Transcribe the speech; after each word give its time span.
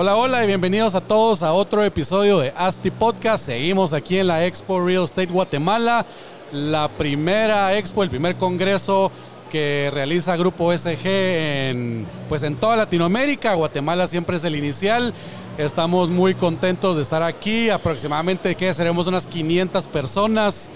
Hola, 0.00 0.14
hola 0.14 0.44
y 0.44 0.46
bienvenidos 0.46 0.94
a 0.94 1.00
todos 1.00 1.42
a 1.42 1.52
otro 1.52 1.82
episodio 1.82 2.38
de 2.38 2.52
ASTI 2.56 2.92
Podcast. 2.92 3.46
Seguimos 3.46 3.92
aquí 3.92 4.16
en 4.16 4.28
la 4.28 4.46
Expo 4.46 4.78
Real 4.78 5.02
Estate 5.02 5.26
Guatemala, 5.26 6.06
la 6.52 6.86
primera 6.86 7.76
expo, 7.76 8.04
el 8.04 8.08
primer 8.08 8.36
congreso 8.36 9.10
que 9.50 9.90
realiza 9.92 10.36
Grupo 10.36 10.72
SG 10.72 11.04
en, 11.04 12.06
pues 12.28 12.44
en 12.44 12.54
toda 12.54 12.76
Latinoamérica. 12.76 13.54
Guatemala 13.54 14.06
siempre 14.06 14.36
es 14.36 14.44
el 14.44 14.54
inicial. 14.54 15.12
Estamos 15.58 16.10
muy 16.10 16.36
contentos 16.36 16.96
de 16.96 17.02
estar 17.02 17.24
aquí. 17.24 17.68
Aproximadamente 17.68 18.54
que 18.54 18.72
seremos 18.74 19.08
unas 19.08 19.26
500 19.26 19.88
personas. 19.88 20.70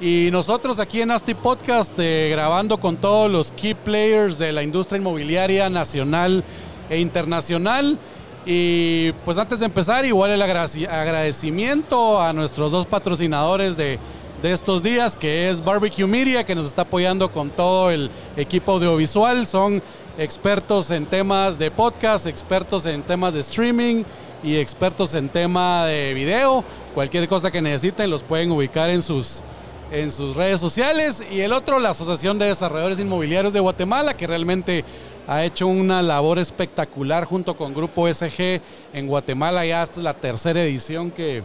Y 0.00 0.30
nosotros 0.32 0.80
aquí 0.80 1.00
en 1.00 1.12
Asti 1.12 1.34
Podcast 1.34 1.96
eh, 2.00 2.26
grabando 2.32 2.80
con 2.80 2.96
todos 2.96 3.30
los 3.30 3.52
key 3.52 3.74
players 3.74 4.36
de 4.36 4.50
la 4.50 4.64
industria 4.64 4.98
inmobiliaria 4.98 5.70
nacional 5.70 6.42
e 6.90 6.98
internacional. 6.98 8.00
Y 8.46 9.12
pues 9.24 9.38
antes 9.38 9.60
de 9.60 9.66
empezar, 9.66 10.04
igual 10.04 10.30
el 10.30 10.42
agradecimiento 10.42 12.20
a 12.20 12.32
nuestros 12.32 12.72
dos 12.72 12.84
patrocinadores 12.84 13.76
de, 13.76 13.98
de 14.42 14.52
estos 14.52 14.82
días, 14.82 15.16
que 15.16 15.48
es 15.48 15.64
Barbecue 15.64 16.06
Media, 16.06 16.44
que 16.44 16.54
nos 16.54 16.66
está 16.66 16.82
apoyando 16.82 17.30
con 17.30 17.48
todo 17.48 17.90
el 17.90 18.10
equipo 18.36 18.72
audiovisual. 18.72 19.46
Son 19.46 19.82
expertos 20.18 20.90
en 20.90 21.06
temas 21.06 21.58
de 21.58 21.70
podcast, 21.70 22.26
expertos 22.26 22.84
en 22.84 23.02
temas 23.02 23.32
de 23.32 23.40
streaming 23.40 24.04
y 24.42 24.56
expertos 24.56 25.14
en 25.14 25.30
tema 25.30 25.86
de 25.86 26.12
video. 26.12 26.62
Cualquier 26.94 27.26
cosa 27.26 27.50
que 27.50 27.62
necesiten 27.62 28.10
los 28.10 28.22
pueden 28.22 28.52
ubicar 28.52 28.90
en 28.90 29.00
sus, 29.00 29.42
en 29.90 30.12
sus 30.12 30.36
redes 30.36 30.60
sociales. 30.60 31.24
Y 31.30 31.40
el 31.40 31.54
otro, 31.54 31.78
la 31.78 31.90
Asociación 31.90 32.38
de 32.38 32.46
Desarrolladores 32.46 33.00
Inmobiliarios 33.00 33.54
de 33.54 33.60
Guatemala, 33.60 34.14
que 34.14 34.26
realmente 34.26 34.84
ha 35.26 35.44
hecho 35.44 35.66
una 35.66 36.02
labor 36.02 36.38
espectacular 36.38 37.24
junto 37.24 37.56
con 37.56 37.74
Grupo 37.74 38.12
SG 38.12 38.60
en 38.92 39.06
Guatemala. 39.06 39.64
Ya 39.64 39.82
esta 39.82 39.96
es 39.96 40.02
la 40.02 40.14
tercera 40.14 40.62
edición 40.62 41.10
que, 41.10 41.42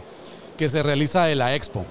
que 0.56 0.68
se 0.68 0.82
realiza 0.82 1.24
de 1.24 1.34
la 1.34 1.54
Expo. 1.54 1.84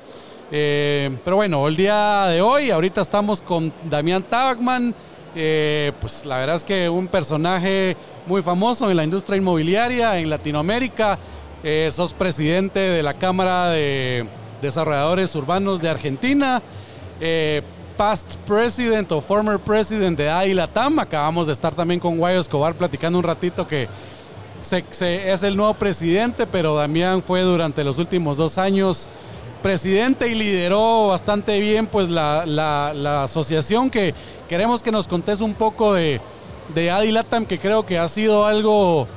Eh, 0.51 1.11
pero 1.23 1.35
bueno, 1.35 1.67
el 1.67 1.75
día 1.75 2.25
de 2.27 2.41
hoy, 2.41 2.71
ahorita 2.71 3.01
estamos 3.01 3.41
con 3.41 3.71
Damián 3.89 4.23
Tabacman. 4.23 4.93
Eh, 5.35 5.91
pues 6.01 6.25
la 6.25 6.39
verdad 6.39 6.55
es 6.55 6.63
que 6.63 6.89
un 6.89 7.07
personaje 7.07 7.95
muy 8.25 8.41
famoso 8.41 8.89
en 8.89 8.97
la 8.97 9.03
industria 9.03 9.37
inmobiliaria 9.37 10.17
en 10.17 10.29
Latinoamérica. 10.29 11.17
Eh, 11.63 11.89
sos 11.91 12.13
presidente 12.13 12.79
de 12.79 13.03
la 13.03 13.15
Cámara 13.15 13.69
de 13.69 14.25
Desarrolladores 14.61 15.35
Urbanos 15.35 15.81
de 15.81 15.89
Argentina. 15.89 16.61
Past 17.99 18.37
president 18.47 19.11
o 19.11 19.19
former 19.19 19.59
president 19.59 20.17
de 20.17 20.29
AILATAM. 20.29 20.99
Acabamos 20.99 21.47
de 21.47 21.53
estar 21.53 21.75
también 21.75 21.99
con 21.99 22.17
Guayo 22.17 22.39
Escobar 22.39 22.73
platicando 22.73 23.19
un 23.19 23.25
ratito 23.25 23.67
que 23.67 23.89
es 24.61 25.43
el 25.43 25.57
nuevo 25.57 25.73
presidente, 25.73 26.47
pero 26.47 26.77
Damián 26.77 27.21
fue 27.21 27.41
durante 27.41 27.83
los 27.83 27.97
últimos 27.97 28.37
dos 28.37 28.57
años 28.57 29.09
presidente 29.61 30.29
y 30.29 30.35
lideró 30.35 31.07
bastante 31.07 31.59
bien 31.59 31.87
pues 31.87 32.07
la, 32.07 33.23
asociación 33.25 33.89
que 33.89 34.15
queremos 34.47 34.81
que 34.81 34.93
nos 34.93 35.05
contes 35.05 35.41
un 35.41 35.53
poco 35.53 35.93
de, 35.93 36.21
de 36.73 36.91
Adilatam 36.91 37.45
que 37.45 37.59
creo 37.59 37.85
que 37.85 37.99
ha 37.99 38.07
sido 38.07 38.45
algo 38.45 39.09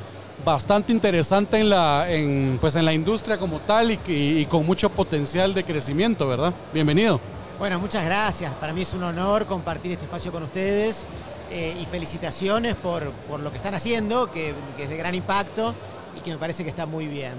bastante 0.45 0.91
interesante 0.91 1.59
en 1.59 1.69
la, 1.69 2.09
pues 2.61 2.75
en 2.75 2.85
la 2.85 2.93
industria 2.93 3.39
como 3.39 3.61
tal 3.61 3.93
y, 3.93 4.45
con 4.47 4.67
mucho 4.67 4.91
potencial 4.91 5.55
de 5.55 5.63
crecimiento, 5.63 6.27
¿verdad? 6.27 6.53
Bienvenido. 6.75 7.21
Bueno, 7.63 7.79
muchas 7.79 8.05
gracias. 8.05 8.53
Para 8.55 8.73
mí 8.73 8.83
es 8.83 8.93
un 8.93 9.05
honor 9.05 9.47
compartir 9.47 9.93
este 9.93 10.07
espacio 10.07 10.33
con 10.33 10.43
ustedes 10.43 11.07
eh, 11.49 11.77
y 11.81 11.87
felicitaciones 11.87 12.75
por, 12.75 13.13
lo 13.39 13.51
que 13.53 13.57
están 13.57 13.73
haciendo, 13.75 14.33
que, 14.33 14.53
que 14.77 14.83
es 14.83 14.89
de 14.89 14.97
gran 14.97 15.15
impacto 15.15 15.73
y 16.19 16.23
que 16.23 16.33
me 16.33 16.39
parece 16.39 16.65
que 16.65 16.71
está 16.71 16.87
muy 16.87 17.07
bien. 17.07 17.35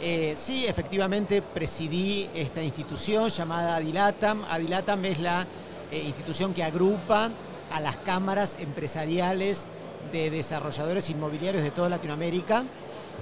Eh, 0.00 0.34
sí, 0.36 0.66
efectivamente 0.68 1.42
presidí 1.42 2.30
esta 2.32 2.62
institución 2.62 3.28
llamada 3.28 3.74
Adilatam. 3.74 4.44
Adilatam 4.44 5.04
es 5.04 5.18
la 5.18 5.48
eh, 5.90 5.98
institución 5.98 6.54
que 6.54 6.62
agrupa 6.62 7.32
a 7.72 7.80
las 7.80 7.96
cámaras 7.96 8.58
empresariales 8.60 9.66
de 10.12 10.30
desarrolladores 10.30 11.10
inmobiliarios 11.10 11.64
de 11.64 11.72
toda 11.72 11.88
Latinoamérica. 11.88 12.64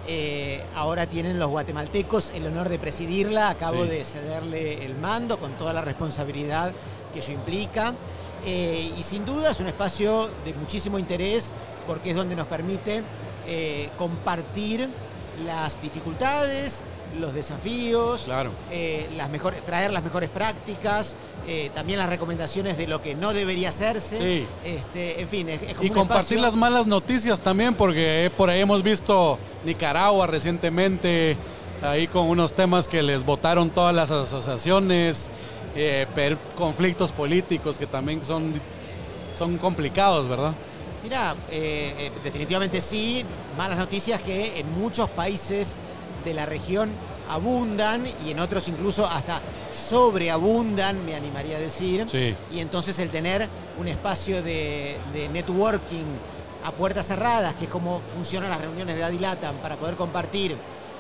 Eh, 0.06 0.62
ahora 0.75 1.06
tienen 1.06 1.38
los 1.38 1.49
guatemaltecos 1.49 2.31
el 2.34 2.47
honor 2.47 2.69
de 2.69 2.78
presidirla. 2.78 3.50
Acabo 3.50 3.84
de 3.84 4.05
cederle 4.05 4.84
el 4.84 4.94
mando 4.94 5.38
con 5.38 5.56
toda 5.56 5.72
la 5.72 5.82
responsabilidad 5.82 6.72
que 7.12 7.21
ello 7.21 7.32
implica. 7.32 7.94
y 8.44 9.03
sin 9.03 9.25
duda 9.25 9.53
es 9.53 9.60
un 9.60 9.69
espacio 9.69 10.28
de 10.44 10.53
muchísimo 10.53 10.99
interés 10.99 11.50
porque 11.87 12.10
es 12.10 12.16
donde 12.16 12.37
nos 12.37 12.47
permite 12.47 13.03
compartir 13.97 14.88
las 15.47 15.81
dificultades, 15.81 16.82
los 17.19 17.34
desafíos, 17.34 18.28
eh, 18.70 19.08
las 19.16 19.30
mejores, 19.30 19.64
traer 19.64 19.92
las 19.92 20.02
mejores 20.02 20.30
prácticas, 20.30 21.16
eh, 21.47 21.70
también 21.75 21.98
las 21.98 22.08
recomendaciones 22.08 22.76
de 22.76 22.86
lo 22.86 23.00
que 23.00 23.14
no 23.14 23.32
debería 23.32 23.69
hacerse. 23.69 24.47
Este, 24.64 25.20
en 25.20 25.28
fin, 25.28 25.48
es, 25.48 25.60
Y 25.80 25.91
compartir 25.91 26.41
las 26.41 26.56
malas 26.56 26.86
noticias 26.86 27.41
también, 27.41 27.75
porque 27.75 28.30
por 28.36 28.50
ahí 28.50 28.60
hemos 28.60 28.82
visto 28.82 29.38
Nicaragua 29.64 30.26
recientemente, 30.26 31.36
ahí 31.82 32.06
con 32.06 32.26
unos 32.26 32.54
temas 32.54 32.88
que 32.88 33.02
les 33.02 33.25
votaron 33.25 33.70
todas 33.70 33.94
las 33.94 34.10
asociaciones, 34.10 35.31
eh, 35.76 36.06
conflictos 36.56 37.12
políticos 37.12 37.78
que 37.78 37.86
también 37.86 38.25
son, 38.25 38.54
son 39.36 39.58
complicados, 39.58 40.28
¿verdad? 40.28 40.54
Mira, 41.04 41.36
eh, 41.50 41.94
eh, 41.98 42.12
definitivamente 42.25 42.81
sí, 42.81 43.25
malas 43.58 43.76
noticias 43.76 44.22
que 44.22 44.58
en 44.58 44.72
muchos 44.72 45.10
países 45.10 45.76
de 46.24 46.34
la 46.34 46.46
región 46.46 46.90
abundan 47.28 48.04
y 48.24 48.30
en 48.30 48.40
otros 48.40 48.68
incluso 48.68 49.06
hasta 49.06 49.40
sobreabundan, 49.72 51.04
me 51.04 51.14
animaría 51.14 51.56
a 51.56 51.60
decir. 51.60 52.06
Y 52.52 52.60
entonces 52.60 52.98
el 52.98 53.10
tener 53.10 53.48
un 53.78 53.88
espacio 53.88 54.42
de, 54.42 54.96
networking 55.32 56.04
a 56.64 56.72
puertas 56.72 57.06
cerradas, 57.06 57.54
que 57.54 57.64
es 57.64 57.70
como 57.70 58.00
funcionan 58.00 58.50
las 58.50 58.60
reuniones 58.60 58.96
de 58.96 59.04
Adilatam, 59.04 59.56
para 59.56 59.76
poder 59.76 59.96
compartir 59.96 60.56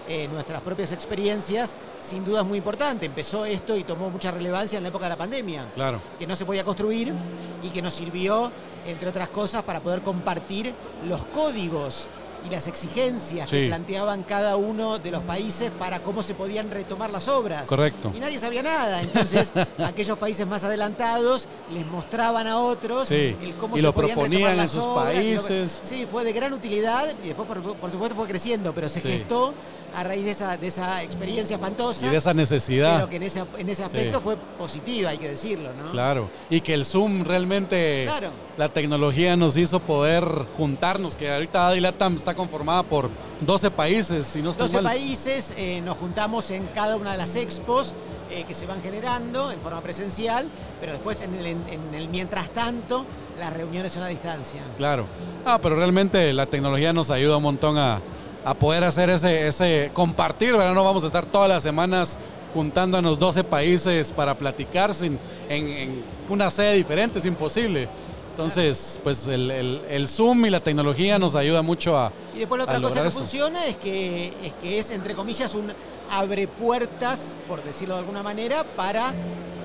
eh, 0.06 0.28
nuestras 0.28 0.60
propias 0.60 0.92
experiencias, 0.92 1.74
sin 1.98 2.24
duda 2.24 2.40
es 2.40 2.46
muy 2.46 2.58
importante. 2.58 3.06
Empezó 3.06 3.46
esto 3.46 3.76
y 3.76 3.84
tomó 3.84 4.10
mucha 4.10 4.30
relevancia 4.30 4.76
en 4.76 4.82
la 4.82 4.90
época 4.90 5.06
de 5.06 5.10
la 5.10 5.16
pandemia. 5.16 5.66
Claro. 5.74 6.00
Que 6.18 6.26
no 6.26 6.36
se 6.36 6.44
podía 6.44 6.64
construir 6.64 7.14
y 7.62 7.70
que 7.70 7.80
nos 7.80 7.94
sirvió 7.94 8.52
entre 8.86 9.08
otras 9.08 9.28
cosas, 9.28 9.62
para 9.62 9.80
poder 9.80 10.02
compartir 10.02 10.74
los 11.06 11.24
códigos 11.26 12.08
y 12.44 12.50
las 12.50 12.66
exigencias 12.66 13.50
que 13.50 13.68
planteaban 13.68 14.22
cada 14.22 14.56
uno 14.56 14.98
de 14.98 15.10
los 15.10 15.22
países 15.22 15.70
para 15.70 16.00
cómo 16.00 16.22
se 16.22 16.34
podían 16.34 16.70
retomar 16.70 17.10
las 17.10 17.28
obras. 17.28 17.66
Correcto. 17.66 18.12
Y 18.14 18.20
nadie 18.20 18.38
sabía 18.38 18.62
nada. 18.62 19.00
Entonces, 19.00 19.52
aquellos 19.78 20.18
países 20.18 20.46
más 20.46 20.62
adelantados 20.64 21.48
les 21.72 21.86
mostraban 21.86 22.46
a 22.46 22.58
otros 22.58 23.10
el 23.10 23.54
cómo 23.58 23.76
y 23.76 23.80
se 23.80 23.86
lo 23.86 23.94
podían 23.94 24.16
proponían 24.16 24.60
en 24.60 24.68
sus 24.68 24.84
países. 24.84 25.80
Sí, 25.82 26.06
fue 26.10 26.24
de 26.24 26.32
gran 26.32 26.52
utilidad 26.52 27.06
y 27.22 27.28
después, 27.28 27.48
por, 27.48 27.90
supuesto, 27.90 28.14
fue 28.14 28.28
creciendo, 28.28 28.74
pero 28.74 28.88
se 28.88 29.00
gestó 29.00 29.54
a 29.94 30.02
raíz 30.02 30.24
de 30.24 30.32
esa, 30.32 30.56
de 30.56 30.66
esa 30.66 31.02
experiencia 31.02 31.54
espantosa. 31.54 32.06
Y 32.06 32.10
de 32.10 32.16
esa 32.16 32.34
necesidad. 32.34 32.96
Pero 32.96 33.10
que 33.10 33.16
en 33.16 33.22
ese, 33.22 33.44
en 33.58 33.68
ese 33.68 33.84
aspecto 33.84 34.20
fue 34.20 34.36
positiva, 34.36 35.10
hay 35.10 35.18
que 35.18 35.28
decirlo, 35.28 35.70
¿no? 35.72 35.92
Claro. 35.92 36.28
Y 36.50 36.60
que 36.60 36.74
el 36.74 36.84
Zoom 36.84 37.24
realmente, 37.24 38.08
la 38.56 38.68
tecnología 38.68 39.36
nos 39.36 39.56
hizo 39.56 39.80
poder 39.80 40.24
juntarnos, 40.56 41.16
que 41.16 41.32
ahorita 41.32 41.68
Adilatam 41.68 42.16
está 42.16 42.34
conformada 42.34 42.82
por 42.82 43.10
12 43.40 43.70
países, 43.70 44.26
si 44.26 44.42
no 44.42 44.52
12 44.52 44.82
países, 44.82 45.52
eh, 45.56 45.80
nos 45.82 45.96
juntamos 45.96 46.50
en 46.50 46.66
cada 46.66 46.96
una 46.96 47.12
de 47.12 47.18
las 47.18 47.34
expos 47.36 47.94
eh, 48.30 48.44
que 48.44 48.54
se 48.54 48.66
van 48.66 48.82
generando 48.82 49.50
en 49.50 49.60
forma 49.60 49.80
presencial, 49.80 50.48
pero 50.80 50.92
después 50.92 51.20
en 51.22 51.34
el, 51.34 51.46
en 51.46 51.94
el 51.94 52.08
mientras 52.08 52.50
tanto 52.50 53.04
las 53.38 53.52
reuniones 53.52 53.92
son 53.92 54.04
a 54.04 54.08
distancia. 54.08 54.60
Claro. 54.76 55.06
Ah, 55.44 55.58
pero 55.60 55.76
realmente 55.76 56.32
la 56.32 56.46
tecnología 56.46 56.92
nos 56.92 57.10
ayuda 57.10 57.36
un 57.36 57.42
montón 57.42 57.76
a, 57.76 58.00
a 58.44 58.54
poder 58.54 58.84
hacer 58.84 59.10
ese, 59.10 59.46
ese 59.46 59.90
compartir, 59.92 60.52
¿verdad? 60.52 60.74
No 60.74 60.84
vamos 60.84 61.02
a 61.02 61.06
estar 61.06 61.26
todas 61.26 61.48
las 61.48 61.62
semanas 61.62 62.18
juntándonos 62.52 63.18
12 63.18 63.42
países 63.42 64.12
para 64.12 64.34
platicar 64.34 64.94
sin, 64.94 65.18
en, 65.48 66.04
una 66.28 66.50
sede 66.50 66.74
diferente, 66.74 67.18
es 67.18 67.26
imposible. 67.26 67.88
Entonces, 68.34 68.98
pues 69.04 69.28
el, 69.28 70.08
Zoom 70.08 70.46
y 70.46 70.50
la 70.50 70.58
tecnología 70.58 71.20
nos 71.20 71.36
ayuda 71.36 71.62
mucho 71.62 71.96
a. 71.96 72.10
Y 72.34 72.40
después 72.40 72.58
la 72.58 72.64
otra 72.64 72.80
cosa 72.80 73.04
que 73.04 73.10
funciona 73.12 73.64
es 73.64 73.76
que, 73.76 74.32
es 74.42 74.52
que 74.60 74.80
es, 74.80 74.90
entre 74.90 75.14
comillas, 75.14 75.54
un 75.54 75.72
abre 76.10 76.48
puertas, 76.48 77.36
por 77.46 77.62
decirlo 77.62 77.94
de 77.94 78.00
alguna 78.00 78.24
manera, 78.24 78.64
para 78.64 79.14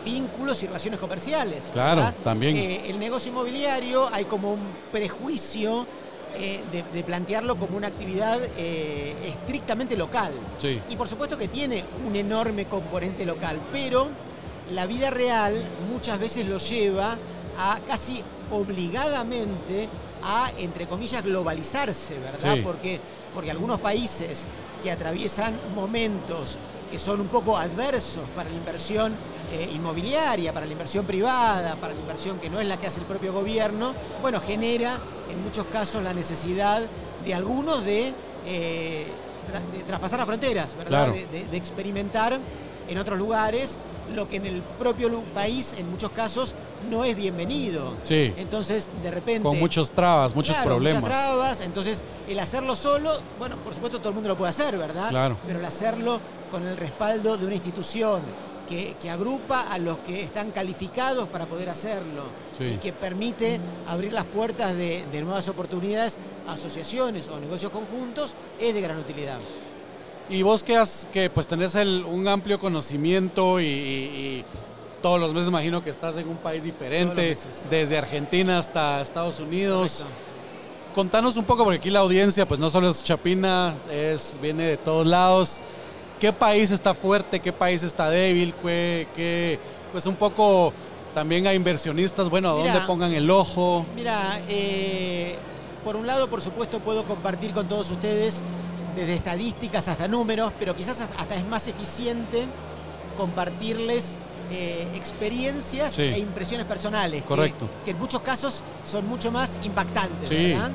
vínculos 0.06 0.62
y 0.62 0.68
relaciones 0.68 1.00
comerciales. 1.00 1.64
Claro, 1.74 2.02
¿verdad? 2.02 2.16
también. 2.24 2.58
Eh, 2.58 2.92
el 2.92 3.00
negocio 3.00 3.32
inmobiliario 3.32 4.08
hay 4.14 4.26
como 4.26 4.54
un 4.54 4.62
prejuicio 4.92 5.88
eh, 6.36 6.62
de, 6.72 6.84
de 6.84 7.04
plantearlo 7.04 7.56
como 7.56 7.76
una 7.76 7.88
actividad 7.88 8.40
eh, 8.56 9.16
estrictamente 9.26 9.98
local. 9.98 10.32
Sí. 10.60 10.80
Y 10.92 10.96
por 10.96 11.08
supuesto 11.08 11.40
que 11.40 11.48
tiene 11.48 11.84
un 12.06 12.16
enorme 12.16 12.66
componente 12.66 13.26
local, 13.26 13.60
pero 13.72 14.10
la 14.72 14.86
vida 14.86 15.10
real 15.10 15.68
muchas 15.92 16.20
veces 16.20 16.46
lo 16.46 16.60
lleva 16.60 17.18
a 17.60 17.80
casi 17.88 18.24
obligadamente 18.52 19.88
a, 20.24 20.52
entre 20.58 20.88
comillas, 20.88 21.24
globalizarse, 21.24 22.18
¿verdad? 22.20 22.56
Sí. 22.56 22.62
Porque, 22.64 23.00
porque 23.34 23.52
algunos 23.52 23.80
países 23.80 24.46
que 24.82 24.92
atraviesan 24.92 25.54
momentos 25.76 26.58
que 26.92 26.98
son 26.98 27.22
un 27.22 27.28
poco 27.28 27.56
adversos 27.58 28.24
para 28.36 28.50
la 28.50 28.56
inversión 28.56 29.14
eh, 29.52 29.70
inmobiliaria, 29.74 30.54
para 30.54 30.66
la 30.66 30.72
inversión 30.72 31.06
privada, 31.06 31.76
para 31.76 31.94
la 31.94 32.00
inversión 32.00 32.40
que 32.40 32.50
no 32.50 32.60
es 32.60 32.68
la 32.68 32.78
que 32.78 32.88
hace 32.88 33.00
el 33.02 33.06
propio 33.06 33.32
gobierno, 33.34 33.94
bueno, 34.22 34.40
genera 34.42 35.00
en 35.32 35.44
muchos 35.44 35.66
casos 35.68 36.02
la 36.04 36.14
necesidad 36.14 36.82
de 37.24 37.34
algunos 37.34 37.84
de, 37.86 38.14
eh, 38.46 39.08
tra- 39.52 39.78
de 39.78 39.84
traspasar 39.84 40.18
las 40.20 40.28
fronteras, 40.28 40.76
¿verdad? 40.76 40.88
Claro. 41.06 41.14
De- 41.14 41.28
de- 41.28 41.46
de 41.48 41.58
experimentar 41.58 42.40
en 42.88 42.98
otros 42.98 43.18
lugares 43.20 43.78
lo 44.16 44.28
que 44.28 44.38
en 44.38 44.48
el 44.48 44.62
propio 44.80 45.22
país 45.36 45.76
en 45.78 45.90
muchos 45.92 46.10
casos 46.12 46.56
no 46.90 47.04
es 47.04 47.16
bienvenido. 47.16 47.96
Sí. 48.04 48.34
Entonces, 48.38 48.90
de 49.04 49.12
repente... 49.12 49.44
Con 49.44 49.60
muchos 49.60 49.92
trabas, 49.92 50.36
muchos 50.36 50.56
Claro, 50.56 50.72
problemas. 50.72 51.02
Muchas 51.02 51.18
trabas, 51.26 51.62
entonces 51.62 52.04
el 52.28 52.40
hacerlo 52.40 52.76
solo, 52.76 53.12
bueno, 53.38 53.58
por 53.58 53.74
supuesto 53.74 54.00
todo 54.00 54.10
el 54.10 54.16
mundo 54.16 54.30
lo 54.30 54.38
puede 54.38 54.50
hacer, 54.50 54.78
¿verdad? 54.78 55.10
Claro. 55.10 55.38
Pero 55.46 55.60
el 55.60 55.66
hacerlo 55.66 56.20
con 56.52 56.66
el 56.68 56.78
respaldo 56.78 57.38
de 57.38 57.46
una 57.46 57.56
institución 57.56 58.22
que, 58.68 58.96
que 59.02 59.10
agrupa 59.10 59.62
a 59.62 59.78
los 59.80 59.98
que 60.00 60.22
están 60.24 60.52
calificados 60.52 61.28
para 61.30 61.48
poder 61.48 61.70
hacerlo 61.70 62.24
Sí. 62.58 62.66
y 62.66 62.78
que 62.78 62.92
permite 62.94 63.60
abrir 63.88 64.12
las 64.14 64.26
puertas 64.26 64.76
de, 64.76 65.04
de 65.12 65.22
nuevas 65.22 65.48
oportunidades 65.50 66.18
a 66.48 66.54
asociaciones 66.54 67.28
o 67.30 67.40
negocios 67.40 67.72
conjuntos, 67.72 68.36
es 68.60 68.74
de 68.74 68.82
gran 68.82 69.00
utilidad. 69.00 69.40
Y 70.30 70.44
vos 70.44 70.64
que, 70.64 70.78
has, 70.78 71.08
que 71.12 71.30
pues 71.32 71.48
tenés 71.48 71.74
el- 71.74 72.04
un 72.06 72.28
amplio 72.28 72.60
conocimiento 72.60 73.60
y, 73.60 73.66
y- 73.66 73.68
y 73.68 74.46
todos 75.02 75.20
los 75.20 75.34
meses 75.34 75.50
imagino 75.50 75.84
que 75.84 75.90
estás 75.90 76.18
en 76.18 76.28
un 76.28 76.38
país 76.38 76.64
diferente, 76.64 77.38
desde 77.70 77.98
Argentina 77.98 78.58
hasta 78.60 79.02
Estados 79.02 79.40
Unidos. 79.40 80.00
Correcto. 80.04 80.30
Contanos 80.96 81.38
un 81.38 81.46
poco, 81.46 81.64
porque 81.64 81.78
aquí 81.80 81.90
la 81.90 82.00
audiencia 82.00 82.48
pues 82.48 82.60
no 82.60 82.70
solo 82.70 82.90
es 82.90 83.04
chapina, 83.04 83.76
es, 83.92 84.36
viene 84.42 84.64
de 84.64 84.78
todos 84.78 85.06
lados. 85.06 85.60
¿Qué 86.20 86.34
país 86.34 86.72
está 86.72 86.94
fuerte? 86.94 87.40
¿Qué 87.40 87.54
país 87.54 87.84
está 87.84 88.10
débil? 88.10 88.54
¿Qué, 88.62 89.08
qué- 89.16 89.60
pues 89.92 90.06
un 90.06 90.16
poco 90.16 90.74
también 91.14 91.48
a 91.48 91.54
inversionistas, 91.54 92.30
bueno, 92.30 92.50
¿a 92.52 92.56
Mira. 92.58 92.74
dónde 92.74 92.88
pongan 92.88 93.14
el 93.14 93.30
ojo? 93.32 93.86
Mira, 93.96 94.40
eh, 94.50 95.38
por 95.84 95.96
un 95.96 96.06
lado, 96.06 96.30
por 96.30 96.42
supuesto, 96.42 96.80
puedo 96.82 97.06
compartir 97.06 97.52
con 97.52 97.68
todos 97.68 97.90
ustedes 97.92 98.42
desde 98.96 99.14
estadísticas 99.16 99.88
hasta 99.88 100.08
números, 100.08 100.52
pero 100.60 100.76
quizás 100.76 101.00
hasta 101.02 101.36
es 101.36 101.46
más 101.48 101.68
eficiente 101.68 102.46
compartirles 103.18 104.16
eh, 104.52 104.88
experiencias 104.96 105.94
Sí. 105.94 106.02
e 106.04 106.20
impresiones 106.20 106.66
personales, 106.66 107.24
Correcto. 107.24 107.70
Que, 107.86 107.92
en 107.92 108.00
muchos 108.00 108.22
casos 108.22 108.64
son 108.86 109.08
mucho 109.08 109.32
más 109.32 109.60
impactantes, 109.64 110.30
Sí. 110.30 110.36
¿verdad? 110.54 110.72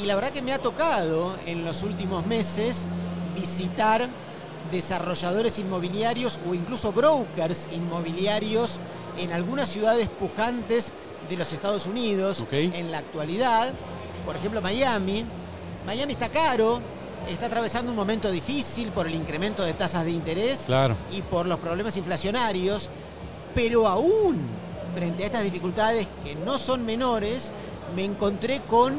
Y 0.00 0.06
la 0.06 0.14
verdad 0.14 0.30
que 0.30 0.42
me 0.42 0.52
ha 0.52 0.58
tocado 0.58 1.36
en 1.46 1.64
los 1.64 1.82
últimos 1.82 2.24
meses 2.26 2.86
visitar 3.34 4.08
desarrolladores 4.70 5.58
inmobiliarios 5.58 6.38
o 6.48 6.54
incluso 6.54 6.92
brokers 6.92 7.68
inmobiliarios 7.72 8.80
en 9.18 9.32
algunas 9.32 9.68
ciudades 9.68 10.08
pujantes 10.08 10.92
de 11.28 11.36
los 11.36 11.52
Estados 11.52 11.86
Unidos 11.86 12.40
Ok. 12.42 12.52
en 12.52 12.90
la 12.92 12.98
actualidad. 12.98 13.72
Por 14.24 14.36
ejemplo, 14.36 14.60
Miami. 14.60 15.24
Miami 15.86 16.12
está 16.12 16.28
caro, 16.28 16.80
está 17.28 17.46
atravesando 17.46 17.90
un 17.90 17.96
momento 17.96 18.30
difícil 18.30 18.88
por 18.90 19.06
el 19.06 19.14
incremento 19.14 19.62
de 19.62 19.72
tasas 19.72 20.04
de 20.04 20.10
interés 20.10 20.60
Claro. 20.66 20.96
y 21.10 21.22
por 21.22 21.46
los 21.46 21.58
problemas 21.58 21.96
inflacionarios, 21.96 22.90
pero 23.58 23.88
aún 23.88 24.38
frente 24.94 25.24
a 25.24 25.26
estas 25.26 25.42
dificultades 25.42 26.06
que 26.22 26.36
no 26.36 26.58
son 26.58 26.86
menores, 26.86 27.50
me 27.96 28.04
encontré 28.04 28.60
con 28.60 28.94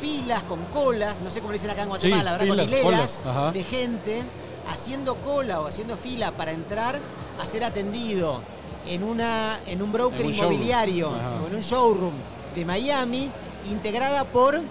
filas, 0.00 0.44
con 0.44 0.64
colas, 0.66 1.20
no 1.22 1.30
sé 1.32 1.40
cómo 1.40 1.50
le 1.50 1.58
dicen 1.58 1.70
acá 1.72 1.82
en 1.82 1.88
Guatemala, 1.88 2.38
Sí, 2.38 2.38
¿verdad? 2.38 2.56
con 2.56 2.68
hileras 2.68 3.24
colas, 3.24 3.52
de 3.52 3.64
gente 3.64 4.22
haciendo 4.70 5.16
cola 5.16 5.60
o 5.60 5.66
haciendo 5.66 5.96
fila 5.96 6.30
para 6.30 6.52
entrar 6.52 7.00
a 7.40 7.46
ser 7.46 7.64
atendido 7.64 8.42
en, 8.86 9.02
una, 9.02 9.58
en 9.66 9.82
un 9.82 9.90
broker 9.90 10.20
En 10.20 10.26
un 10.26 10.32
showroom. 10.32 10.52
inmobiliario 10.52 11.10
o 11.42 11.48
en 11.48 11.54
un 11.56 11.60
showroom 11.62 12.14
de 12.54 12.64
Miami, 12.64 13.28
integrada 13.68 14.22
por 14.24 14.62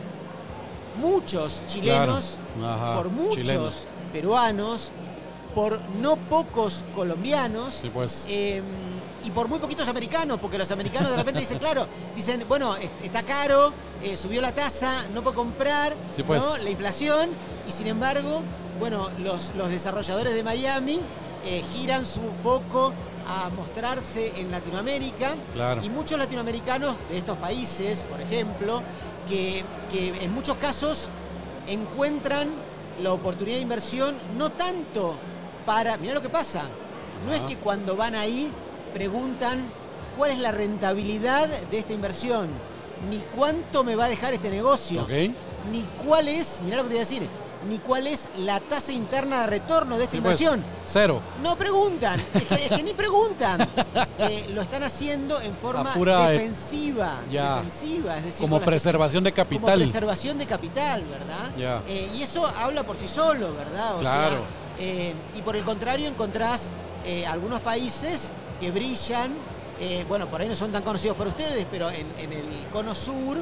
muchos 0.97 1.61
chilenos, 1.67 2.37
Claro. 2.57 2.95
Por 2.95 3.09
muchos 3.09 3.35
chilenos. 3.35 3.85
peruanos, 4.13 4.91
por 5.53 5.81
no 6.01 6.15
pocos 6.15 6.85
colombianos 6.95 7.73
Sí, 7.81 7.89
pues. 7.93 8.25
eh, 8.29 8.61
y 9.25 9.31
por 9.31 9.47
muy 9.47 9.59
poquitos 9.59 9.87
americanos, 9.87 10.37
porque 10.39 10.57
los 10.57 10.69
americanos 10.71 11.09
de 11.11 11.17
repente 11.17 11.39
dicen, 11.39 11.57
claro, 11.57 11.87
dicen, 12.15 12.45
bueno, 12.47 12.75
est- 12.77 12.93
está 13.03 13.23
caro, 13.23 13.73
eh, 14.03 14.15
subió 14.15 14.39
la 14.41 14.53
tasa, 14.53 15.05
no 15.13 15.23
puedo 15.23 15.35
comprar, 15.35 15.95
Sí, 16.15 16.21
pues. 16.23 16.41
¿no? 16.43 16.57
la 16.57 16.69
inflación, 16.69 17.29
y 17.67 17.71
sin 17.71 17.87
embargo, 17.87 18.43
bueno, 18.79 19.09
los, 19.23 19.51
los 19.55 19.69
desarrolladores 19.69 20.33
de 20.35 20.43
Miami 20.43 20.99
eh, 21.45 21.63
giran 21.73 22.05
su 22.05 22.21
foco 22.43 22.93
a 23.27 23.49
mostrarse 23.49 24.31
en 24.39 24.51
Latinoamérica 24.51 25.35
Claro. 25.53 25.83
y 25.83 25.89
muchos 25.89 26.19
latinoamericanos 26.19 26.95
de 27.09 27.17
estos 27.17 27.37
países, 27.37 28.03
por 28.03 28.21
ejemplo, 28.21 28.83
que, 29.27 29.63
que 29.91 30.23
en 30.23 30.31
muchos 30.33 30.57
casos 30.57 31.09
encuentran 31.67 32.49
la 33.01 33.11
oportunidad 33.13 33.55
de 33.57 33.61
inversión 33.63 34.15
no 34.37 34.51
tanto 34.51 35.17
para, 35.65 35.97
mira 35.97 36.13
lo 36.13 36.21
que 36.21 36.29
pasa, 36.29 36.61
no 37.25 37.33
es 37.33 37.41
que 37.41 37.57
cuando 37.57 37.95
van 37.95 38.13
ahí 38.13 38.51
preguntan 38.99 39.59
cuál 40.17 40.31
es 40.31 40.39
la 40.39 40.53
rentabilidad 40.53 41.49
de 41.49 41.77
esta 41.79 41.91
inversión, 41.91 42.47
ni 43.09 43.17
cuánto 43.35 43.83
me 43.83 43.93
va 43.97 44.05
a 44.05 44.07
dejar 44.07 44.33
este 44.33 44.49
negocio, 44.49 45.05
ni 45.69 45.81
cuál 46.05 46.29
es, 46.29 46.61
mira 46.63 46.77
lo 46.77 46.83
que 46.83 46.87
te 46.89 46.93
voy 46.95 47.03
a 47.03 47.07
decir, 47.07 47.27
ni 47.67 47.79
cuál 47.79 48.07
es 48.07 48.29
la 48.37 48.61
tasa 48.61 48.93
interna 48.93 49.41
de 49.41 49.47
retorno 49.47 49.97
de 49.97 50.05
esta 50.05 50.15
Sí, 50.15 50.21
pues, 50.21 50.39
inversión. 50.39 50.65
cero. 50.85 51.19
No 51.43 51.57
preguntan, 51.57 52.21
es 52.35 52.43
que, 52.43 52.65
es 52.67 52.71
que 52.71 52.83
ni 52.83 52.93
preguntan. 52.93 53.67
Eh, 54.17 54.45
lo 54.53 54.61
están 54.61 54.83
haciendo 54.83 55.41
en 55.41 55.53
forma 55.57 55.93
pura, 55.93 56.29
eh, 56.29 56.37
defensiva, 56.37 57.15
ya. 57.29 57.55
defensiva, 57.57 58.17
es 58.19 58.23
decir, 58.25 58.41
Como 58.41 58.61
preservación 58.61 59.25
de 59.25 59.31
como 59.33 59.43
capital. 59.43 59.79
preservación 59.79 60.37
de 60.37 60.45
capital, 60.45 61.03
¿verdad? 61.03 61.81
Eh, 61.89 62.09
y 62.15 62.21
eso 62.21 62.45
habla 62.45 62.83
por 62.83 62.95
sí 62.95 63.09
solo, 63.09 63.53
¿verdad? 63.55 63.95
O 63.97 63.99
Claro. 63.99 64.37
sea, 64.37 64.45
eh, 64.79 65.13
y 65.37 65.41
por 65.41 65.57
el 65.57 65.65
contrario 65.65 66.07
encontrás 66.07 66.69
algunos 67.27 67.59
países 67.59 68.31
que 68.59 68.71
brillan, 68.71 69.33
eh, 69.79 70.05
bueno, 70.07 70.27
por 70.27 70.41
ahí 70.41 70.47
no 70.47 70.55
son 70.55 70.71
tan 70.71 70.83
conocidos 70.83 71.17
por 71.17 71.27
ustedes, 71.27 71.65
pero 71.69 71.89
en, 71.89 72.07
en 72.19 72.31
el 72.33 72.45
cono 72.71 72.95
sur, 72.95 73.37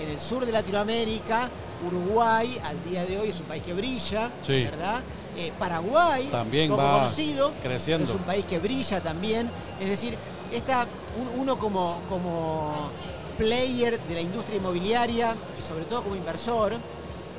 en 0.00 0.08
el 0.08 0.20
sur 0.20 0.44
de 0.46 0.52
Latinoamérica, 0.52 1.50
Uruguay 1.86 2.58
al 2.64 2.82
día 2.84 3.04
de 3.04 3.18
hoy 3.18 3.28
es 3.28 3.40
un 3.40 3.46
país 3.46 3.62
que 3.62 3.74
brilla, 3.74 4.30
Sí. 4.42 4.64
¿verdad? 4.64 5.02
Eh, 5.36 5.52
Paraguay, 5.58 6.28
También 6.30 6.70
poco 6.70 6.82
va 6.82 6.94
conocido, 6.94 7.52
creciendo. 7.62 8.04
es 8.04 8.10
un 8.10 8.20
país 8.22 8.44
que 8.44 8.58
brilla 8.58 9.00
también. 9.02 9.50
Es 9.80 9.88
decir, 9.90 10.16
esta, 10.52 10.86
un- 11.18 11.40
uno 11.40 11.58
como, 11.58 12.00
como 12.08 12.90
player 13.36 14.00
de 14.00 14.14
la 14.14 14.20
industria 14.20 14.56
inmobiliaria 14.58 15.34
y 15.58 15.62
sobre 15.62 15.84
todo 15.84 16.04
como 16.04 16.14
inversor, 16.16 16.74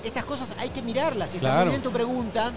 estas 0.03 0.25
cosas 0.25 0.53
hay 0.59 0.69
que 0.69 0.81
mirarlas. 0.81 1.33
Y 1.33 1.37
está 1.37 1.47
Claro. 1.49 1.61
muy 1.65 1.69
bien 1.71 1.81
tu 1.81 1.91
pregunta. 1.91 2.51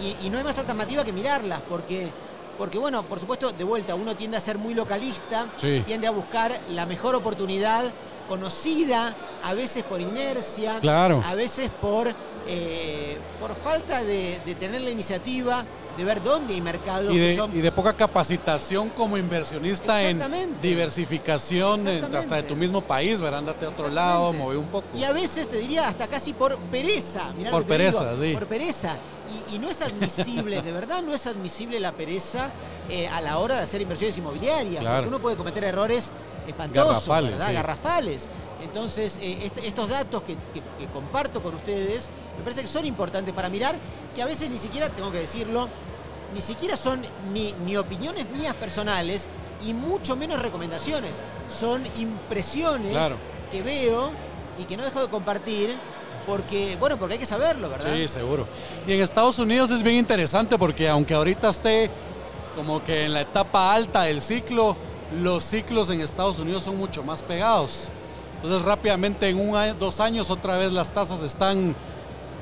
Y, 0.00 0.26
y 0.26 0.30
no 0.30 0.38
hay 0.38 0.44
más 0.44 0.56
alternativa 0.58 1.04
que 1.04 1.12
mirarlas, 1.12 1.60
porque, 1.68 2.10
porque, 2.58 2.76
bueno, 2.78 3.04
por 3.04 3.20
supuesto, 3.20 3.52
de 3.52 3.64
vuelta, 3.64 3.94
uno 3.94 4.16
tiende 4.16 4.36
a 4.36 4.40
ser 4.40 4.58
muy 4.58 4.74
localista, 4.74 5.46
Sí. 5.56 5.82
tiende 5.86 6.08
a 6.08 6.10
buscar 6.10 6.60
la 6.70 6.84
mejor 6.86 7.14
oportunidad 7.14 7.84
conocida, 8.28 9.16
a 9.42 9.54
veces 9.54 9.84
por 9.84 10.00
inercia, 10.00 10.80
Claro. 10.80 11.22
a 11.24 11.34
veces 11.34 11.70
por, 11.80 12.12
eh, 12.46 13.16
por 13.40 13.54
falta 13.54 14.02
de, 14.04 14.40
de 14.44 14.54
tener 14.56 14.80
la 14.82 14.90
iniciativa 14.90 15.64
de 15.98 16.04
ver 16.04 16.22
dónde 16.22 16.54
hay 16.54 16.60
mercados 16.62 17.10
Y 17.12 17.16
que 17.16 17.20
de, 17.20 17.36
son 17.36 17.58
y 17.58 17.60
de 17.60 17.72
poca 17.72 17.92
capacitación 17.92 18.88
como 18.90 19.18
inversionista 19.18 20.00
en 20.02 20.22
diversificación 20.62 21.86
en- 21.86 22.14
hasta 22.16 22.36
de 22.36 22.44
tu 22.44 22.56
mismo 22.56 22.80
país, 22.80 23.20
¿verdad? 23.20 23.40
Andate 23.40 23.66
a 23.66 23.68
otro 23.68 23.88
lado, 23.88 24.32
mover 24.32 24.58
un 24.58 24.66
poco. 24.66 24.86
Y 24.96 25.04
a 25.04 25.12
veces 25.12 25.48
te 25.48 25.58
diría 25.58 25.88
hasta 25.88 26.06
casi 26.06 26.32
por 26.32 26.56
pereza. 26.58 27.32
Mirá 27.36 27.50
Por 27.50 27.62
que 27.64 27.68
pereza, 27.68 28.12
digo, 28.14 28.24
sí. 28.24 28.32
Por 28.34 28.46
pereza. 28.46 28.96
Y, 29.50 29.56
y 29.56 29.58
no 29.58 29.68
es 29.68 29.82
admisible, 29.82 30.62
de 30.62 30.72
verdad 30.72 31.02
no 31.02 31.12
es 31.14 31.26
admisible 31.26 31.78
la 31.80 31.92
pereza 31.92 32.50
eh, 32.88 33.06
a 33.08 33.20
la 33.20 33.38
hora 33.38 33.56
de 33.56 33.62
hacer 33.62 33.82
inversiones 33.82 34.16
inmobiliarias. 34.16 34.80
Claro. 34.80 34.96
Porque 34.98 35.08
uno 35.08 35.18
puede 35.20 35.36
cometer 35.36 35.64
errores 35.64 36.10
espantosos, 36.46 36.88
Garrafales, 36.92 37.30
¿verdad? 37.32 37.46
sí. 37.48 37.52
Garrafales. 37.54 38.30
Entonces, 38.62 39.18
eh, 39.22 39.50
estos 39.62 39.88
datos 39.88 40.22
que, 40.22 40.34
que- 40.52 40.62
que 40.78 40.86
comparto 40.92 41.42
con 41.42 41.54
ustedes 41.54 42.08
me 42.36 42.42
parece 42.44 42.62
que 42.62 42.66
son 42.66 42.84
importantes 42.86 43.32
para 43.34 43.48
mirar, 43.48 43.76
que 44.14 44.22
a 44.22 44.26
veces 44.26 44.50
ni 44.50 44.58
siquiera, 44.58 44.88
tengo 44.90 45.10
que 45.12 45.18
decirlo, 45.20 45.68
ni 46.34 46.40
siquiera 46.40 46.76
son 46.76 47.04
ni, 47.32 47.52
ni 47.64 47.76
opiniones 47.76 48.28
mías 48.30 48.54
personales, 48.54 49.28
y 49.66 49.74
mucho 49.74 50.14
menos 50.14 50.40
recomendaciones. 50.40 51.16
Son 51.48 51.84
impresiones 51.96 52.92
Claro. 52.92 53.16
que 53.50 53.60
veo 53.62 54.10
y 54.58 54.64
que 54.64 54.76
no 54.76 54.84
dejo 54.84 55.00
de 55.00 55.08
compartir 55.08 55.76
porque, 56.26 56.76
bueno, 56.78 56.96
porque 56.98 57.14
hay 57.14 57.18
que 57.18 57.26
saberlo, 57.26 57.68
¿verdad? 57.68 57.92
Sí, 57.94 58.06
seguro. 58.06 58.46
Y 58.86 58.92
en 58.92 59.00
Estados 59.00 59.38
Unidos 59.38 59.70
es 59.70 59.82
bien 59.82 59.96
interesante 59.96 60.56
porque 60.58 60.88
aunque 60.88 61.14
ahorita 61.14 61.48
esté 61.48 61.90
como 62.54 62.84
que 62.84 63.06
en 63.06 63.14
la 63.14 63.22
etapa 63.22 63.72
alta 63.74 64.02
del 64.02 64.20
ciclo, 64.22 64.76
los 65.20 65.42
ciclos 65.42 65.90
en 65.90 66.02
Estados 66.02 66.38
Unidos 66.38 66.62
son 66.64 66.76
mucho 66.76 67.02
más 67.02 67.22
pegados. 67.22 67.90
Entonces 68.42 68.62
rápidamente 68.62 69.28
en 69.28 69.40
un 69.40 69.56
año, 69.56 69.74
dos 69.74 70.00
años 70.00 70.30
otra 70.30 70.56
vez 70.56 70.72
las 70.72 70.90
tasas 70.90 71.22
están 71.22 71.74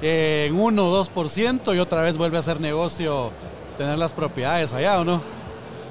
eh, 0.03 0.47
en 0.49 0.59
1 0.59 0.91
o 0.91 1.05
2% 1.05 1.75
y 1.75 1.79
otra 1.79 2.03
vez 2.03 2.19
vuelve 2.19 2.37
a 2.37 2.43
ser 2.43 2.61
negocio 2.61 3.31
tener 3.79 3.99
las 3.99 4.13
propiedades 4.13 4.73
allá, 4.75 5.01
¿o 5.01 5.05
no? 5.05 5.23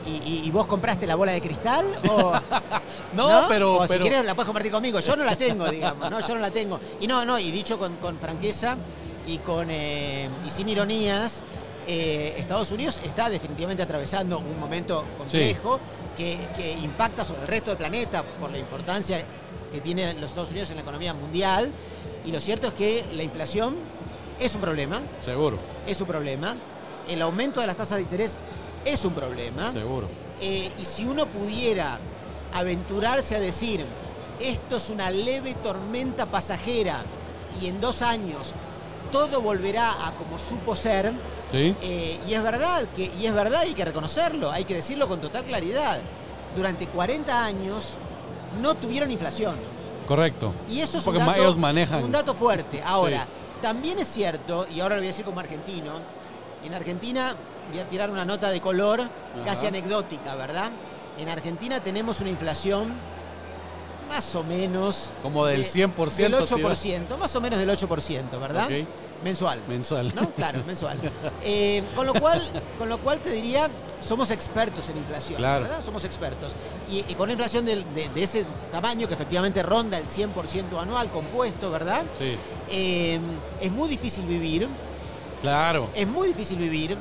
¿Y, 0.08 0.52
vos 0.52 0.68
compraste 0.68 1.08
la 1.08 1.16
bola 1.16 1.32
de 1.32 1.42
cristal? 1.42 1.84
O, 2.10 2.32
No, 3.16 3.46
pero... 3.48 3.78
O 3.78 3.82
si 3.84 3.94
pero 3.94 4.02
quieres 4.02 4.24
la 4.24 4.36
puedes 4.36 4.46
compartir 4.46 4.72
conmigo. 4.72 5.00
Yo 5.00 5.16
no 5.16 5.24
la 5.24 5.36
tengo, 5.36 5.68
digamos. 5.68 6.12
No, 6.12 6.20
yo 6.20 6.36
no 6.36 6.42
la 6.42 6.52
tengo. 6.52 6.80
Y 7.00 7.08
no, 7.08 7.26
no, 7.26 7.40
y 7.40 7.50
dicho 7.50 7.80
con, 7.80 7.96
con 7.96 8.16
franqueza 8.20 8.78
y, 9.26 9.40
con, 9.40 9.68
eh, 9.72 10.30
y 10.46 10.52
sin 10.52 10.70
ironías, 10.70 11.42
eh, 11.88 12.36
Estados 12.38 12.70
Unidos 12.72 13.02
está 13.04 13.32
definitivamente 13.32 13.82
atravesando 13.82 14.38
un 14.38 14.60
momento 14.60 15.04
complejo 15.18 15.80
que, 16.16 16.38
que 16.56 16.74
impacta 16.74 17.26
sobre 17.26 17.42
el 17.42 17.48
resto 17.48 17.72
del 17.72 17.78
planeta 17.78 18.24
por 18.24 18.52
la 18.52 18.60
importancia 18.60 19.26
que 19.76 19.82
tienen 19.82 20.20
los 20.22 20.30
Estados 20.30 20.52
Unidos 20.52 20.70
en 20.70 20.78
la 20.78 20.82
economía 20.84 21.14
mundial. 21.14 21.70
Y 22.26 22.32
lo 22.32 22.40
cierto 22.40 22.68
es 22.68 22.74
que 22.74 23.06
la 23.14 23.24
inflación 23.24 23.76
es 24.40 24.56
un 24.56 24.62
problema, 24.62 25.02
Seguro, 25.20 25.60
es 25.86 26.00
un 26.02 26.08
problema. 26.08 26.56
El 27.08 27.22
aumento 27.22 27.60
de 27.62 27.68
las 27.68 27.76
tasas 27.76 27.98
de 27.98 28.04
interés 28.04 28.38
es 28.86 29.04
un 29.06 29.14
problema. 29.14 29.72
seguro. 29.72 30.08
Eh, 30.42 30.72
y 30.80 30.86
si 30.86 31.06
uno 31.06 31.28
pudiera 31.28 32.00
aventurarse 32.54 33.36
a 33.36 33.40
decir, 33.40 33.86
esto 34.40 34.78
es 34.78 34.90
una 34.90 35.12
leve 35.12 35.54
tormenta 35.56 36.26
pasajera 36.26 37.04
y 37.62 37.68
en 37.68 37.80
dos 37.80 38.02
años 38.02 38.54
todo 39.12 39.42
volverá 39.42 40.08
a 40.08 40.14
como 40.16 40.40
supo 40.40 40.76
ser, 40.76 41.12
¿Sí? 41.52 41.76
eh, 41.82 42.20
y 42.28 42.34
es 42.34 42.42
verdad, 42.44 42.88
que, 42.96 43.12
y 43.20 43.26
es 43.26 43.34
verdad, 43.34 43.62
hay 43.62 43.74
que 43.74 43.86
reconocerlo, 43.86 44.52
hay 44.52 44.64
que 44.66 44.76
decirlo 44.76 45.08
con 45.08 45.20
total 45.22 45.44
claridad. 45.44 46.00
Durante 46.56 46.88
40 46.88 47.46
años 47.46 47.96
no 48.62 48.76
tuvieron 48.76 49.12
inflación. 49.12 49.56
Correcto. 50.08 50.54
Y 50.70 50.82
eso 50.82 50.98
es 51.00 51.04
Porque 51.04 51.20
un 51.20 51.26
dato, 51.26 51.42
ellos 51.42 51.58
manejan. 51.58 52.04
un 52.04 52.12
dato 52.12 52.34
fuerte. 52.34 52.82
Ahora, 52.86 53.22
Sí. 53.24 53.62
también 53.62 53.98
es 54.00 54.08
cierto, 54.08 54.68
y 54.74 54.80
ahora 54.80 54.96
lo 54.96 55.02
voy 55.02 55.08
a 55.08 55.12
decir 55.12 55.26
como 55.26 55.40
argentino, 55.40 55.94
en 56.64 56.74
Argentina, 56.74 57.36
voy 57.72 57.80
a 57.80 57.90
tirar 57.90 58.10
una 58.12 58.24
nota 58.26 58.50
de 58.50 58.62
color 58.62 59.02
casi 59.46 59.66
anecdótica, 59.68 60.36
¿verdad? 60.36 60.72
En 61.18 61.30
Argentina 61.30 61.80
tenemos 61.80 62.20
una 62.20 62.30
inflación 62.30 62.94
más 64.08 64.36
o 64.36 64.44
menos... 64.44 65.12
Como 65.24 65.46
del 65.46 65.64
de- 65.64 65.70
100%, 65.70 66.16
Del 66.16 66.32
tío. 66.46 66.58
8%, 66.58 67.18
más 67.18 67.36
o 67.36 67.42
menos 67.42 67.60
del 67.60 67.70
8%, 67.70 68.40
¿verdad? 68.40 68.70
Mensual. 69.24 69.62
Mensual. 69.68 70.14
¿no? 70.16 70.30
Claro, 70.32 70.64
mensual. 70.68 70.98
Eh, 71.44 71.82
con, 71.96 72.06
lo 72.06 72.14
cual, 72.14 72.42
con 72.78 72.90
lo 72.90 72.98
cual 73.00 73.20
te 73.22 73.32
diría, 73.32 73.68
somos 74.02 74.30
expertos 74.30 74.88
en 74.90 74.98
inflación, 74.98 75.38
Claro. 75.38 75.64
¿verdad? 75.64 75.82
Somos 75.84 76.04
expertos. 76.04 76.54
Y, 76.90 77.00
y 77.00 77.14
con 77.16 77.24
una 77.24 77.34
inflación 77.34 77.66
de, 77.66 77.84
de 78.14 78.24
ese 78.24 78.46
tamaño, 78.72 79.08
que 79.08 79.14
efectivamente 79.16 79.64
ronda 79.64 79.98
el 79.98 80.06
100% 80.08 80.80
anual 80.80 81.10
compuesto, 81.10 81.72
¿verdad? 81.72 82.04
Sí, 82.20 82.36
Eh, 82.70 83.20
es 83.62 83.72
muy 83.72 83.88
difícil 83.90 84.26
vivir, 84.26 84.68
claro, 85.42 85.90
es 85.96 86.08
muy 86.08 86.28
difícil 86.28 86.58
vivir, 86.58 86.98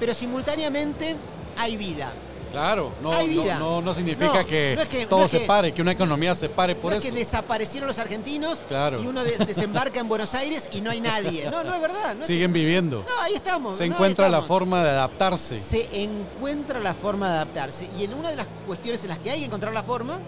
pero 0.00 0.14
simultáneamente 0.14 1.16
hay 1.56 1.76
vida. 1.76 2.12
Claro. 2.52 2.92
No, 3.02 3.12
Hay 3.12 3.26
no, 3.28 3.42
vida. 3.42 3.58
no, 3.58 3.82
no 3.82 3.94
significa 3.94 4.42
No, 4.42 4.46
que, 4.46 4.74
no 4.76 4.82
es 4.82 4.88
que- 4.88 5.06
todo 5.06 5.28
se 5.28 5.40
pare, 5.40 5.72
que 5.74 5.82
una 5.82 5.92
economía 5.92 6.34
se 6.34 6.48
pare 6.48 6.74
por 6.76 6.92
eso. 6.92 7.04
es 7.06 7.12
que 7.12 7.18
desaparecieron 7.18 7.88
los 7.88 7.98
argentinos 7.98 8.62
Claro. 8.68 9.02
y 9.02 9.06
uno 9.06 9.24
de- 9.24 9.36
desembarca 9.38 9.98
en 9.98 10.08
Buenos 10.08 10.34
Aires 10.34 10.68
y 10.72 10.80
no 10.80 10.90
hay 10.90 11.00
nadie. 11.00 11.50
No, 11.50 11.64
no 11.64 11.74
es 11.74 11.80
verdad. 11.80 12.16
Es 12.20 12.26
Siguen 12.26 12.52
viviendo. 12.52 13.04
no, 13.08 13.22
ahí 13.22 13.34
estamos. 13.34 13.78
Se 13.78 13.84
encuentra 13.84 14.28
la 14.28 14.42
forma 14.42 14.84
de 14.84 14.90
adaptarse. 14.90 15.60
Se 15.60 15.88
encuentra 16.02 16.78
la 16.80 16.94
forma 16.94 17.28
de 17.28 17.34
adaptarse. 17.36 17.88
Y 17.98 18.04
en 18.04 18.14
una 18.14 18.30
de 18.30 18.36
las 18.36 18.46
cuestiones 18.66 19.02
en 19.02 19.08
las 19.08 19.18
que 19.18 19.30
hay 19.30 19.40
que 19.40 19.46
encontrar 19.46 19.72
la 19.72 19.82
forma 19.82 20.18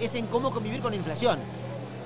es 0.00 0.14
en 0.16 0.26
cómo 0.26 0.50
convivir 0.50 0.80
con 0.80 0.90
la 0.90 0.96
inflación. 0.96 1.38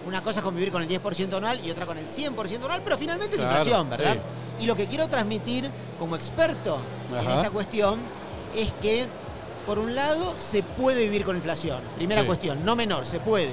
Una 0.07 0.23
cosa 0.23 0.41
es 0.41 0.45
convivir 0.45 0.71
con 0.73 0.81
el 0.83 0.89
10% 0.89 1.37
anual 1.37 1.61
y 1.65 1.71
otra 1.71 1.85
con 1.85 1.99
el 1.99 2.07
100% 2.09 2.65
anual, 2.65 2.81
pero 2.83 2.97
finalmente 2.97 3.37
es 3.37 3.43
Claro, 3.43 3.59
inflación, 3.59 3.91
¿verdad? 3.91 4.15
sí. 4.15 4.65
Y 4.65 4.67
lo 4.67 4.75
que 4.75 4.87
quiero 4.87 5.07
transmitir 5.09 5.71
como 5.99 6.17
experto 6.17 6.79
en 7.13 7.31
esta 7.31 7.51
cuestión 7.51 8.01
es 8.57 8.73
que, 8.81 9.07
por 9.69 9.79
un 9.79 9.95
lado, 9.95 10.35
se 10.39 10.63
puede 10.63 11.03
vivir 11.03 11.27
con 11.27 11.37
inflación. 11.37 11.83
Primera 11.97 12.23
Sí. 12.23 12.27
cuestión, 12.27 12.65
no 12.65 12.75
menor, 12.75 13.05
se 13.05 13.21
puede. 13.21 13.51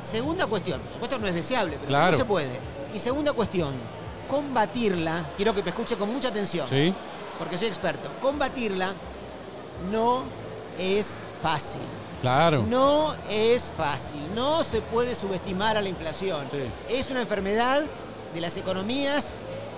Segunda 0.00 0.46
cuestión, 0.46 0.80
por 0.82 0.92
supuesto 0.92 1.18
no 1.18 1.26
es 1.26 1.34
deseable, 1.34 1.78
pero 1.78 1.88
Claro. 1.88 2.12
no 2.12 2.18
se 2.18 2.24
puede. 2.24 2.60
Y 2.94 3.00
segunda 3.00 3.32
cuestión, 3.32 3.72
combatirla, 4.30 5.30
quiero 5.36 5.52
que 5.52 5.64
me 5.64 5.70
escuche 5.70 5.96
con 5.96 6.12
mucha 6.12 6.28
atención 6.28 6.68
Sí, 6.68 6.94
porque 7.40 7.58
soy 7.58 7.66
experto, 7.66 8.08
combatirla 8.22 8.94
no 9.90 10.22
es 10.78 11.18
fácil. 11.42 11.80
claro. 12.20 12.62
No 12.68 13.12
es 13.28 13.72
fácil. 13.76 14.20
No 14.36 14.62
se 14.62 14.80
puede 14.80 15.16
subestimar 15.16 15.76
a 15.76 15.82
la 15.82 15.88
inflación. 15.88 16.46
Sí. 16.52 16.58
Es 16.88 17.10
una 17.10 17.20
enfermedad 17.22 17.82
de 18.32 18.40
las 18.40 18.56
economías 18.56 19.32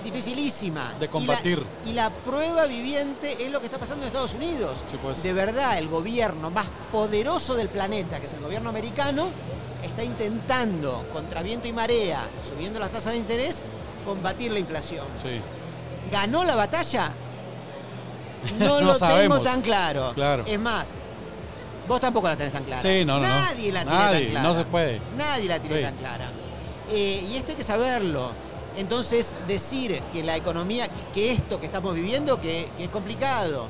dificilísima. 0.05 0.93
De 1.01 1.09
combatir. 1.09 1.65
Y 1.85 1.89
la, 1.89 1.91
y 1.91 1.95
la 1.95 2.11
prueba 2.11 2.67
viviente 2.67 3.45
es 3.45 3.51
lo 3.51 3.59
que 3.61 3.67
está 3.67 3.79
pasando 3.79 4.03
en 4.03 4.09
Estados 4.09 4.35
Unidos. 4.35 4.85
Sí, 4.87 4.97
pues. 5.03 5.23
De 5.23 5.33
verdad, 5.33 5.79
el 5.79 5.89
gobierno 5.89 6.51
más 6.51 6.67
poderoso 6.93 7.55
del 7.57 7.69
planeta, 7.69 8.21
que 8.21 8.27
es 8.27 8.35
el 8.35 8.41
gobierno 8.41 8.69
americano, 8.71 9.29
está 9.83 10.05
intentando, 10.05 11.07
contra 11.13 11.43
viento 11.43 11.67
y 11.69 11.73
marea, 11.73 12.29
subiendo 12.47 12.79
las 12.79 12.91
tasas 12.91 13.13
de 13.13 13.19
interés, 13.19 13.63
combatir 14.05 14.53
la 14.53 14.59
inflación. 14.61 15.07
Sí, 15.23 15.41
¿Ganó 16.13 16.45
la 16.45 16.55
batalla? 16.55 17.11
No, 18.59 18.67
No 18.81 18.87
lo 18.89 18.95
sabemos. 18.95 19.39
tengo 19.39 19.51
tan 19.51 19.63
claro. 19.63 20.13
Claro. 20.15 20.45
Es 20.47 20.59
más, 20.61 20.91
vos 21.89 22.01
tampoco 22.01 22.29
la 22.29 22.37
tenés 22.37 22.53
tan 22.53 22.65
clara. 22.65 22.83
Sí, 22.83 23.05
no, 23.05 23.15
no, 23.19 23.21
no. 23.21 23.29
Nadie 23.29 23.73
la 23.73 23.83
tiene 23.83 23.99
Nadie, 23.99 24.21
tan 24.21 24.31
clara. 24.31 24.49
no 24.49 24.55
se 24.55 24.65
puede. 24.67 25.01
Nadie 25.17 25.49
la 25.49 25.59
tiene 25.59 25.77
Sí. 25.77 25.83
tan 25.83 25.97
clara. 25.97 26.31
Eh, 26.91 27.27
y 27.31 27.37
esto 27.37 27.53
hay 27.53 27.57
que 27.57 27.65
saberlo. 27.65 28.33
Entonces, 28.77 29.37
decir 29.47 30.03
que 30.13 30.23
la 30.23 30.37
economía, 30.37 30.89
que, 31.13 31.33
esto 31.33 31.61
que 31.61 31.67
estamos 31.67 31.95
viviendo, 31.95 32.41
que, 32.41 32.69
que 32.77 32.85
es 32.85 32.91
complicado, 32.91 33.67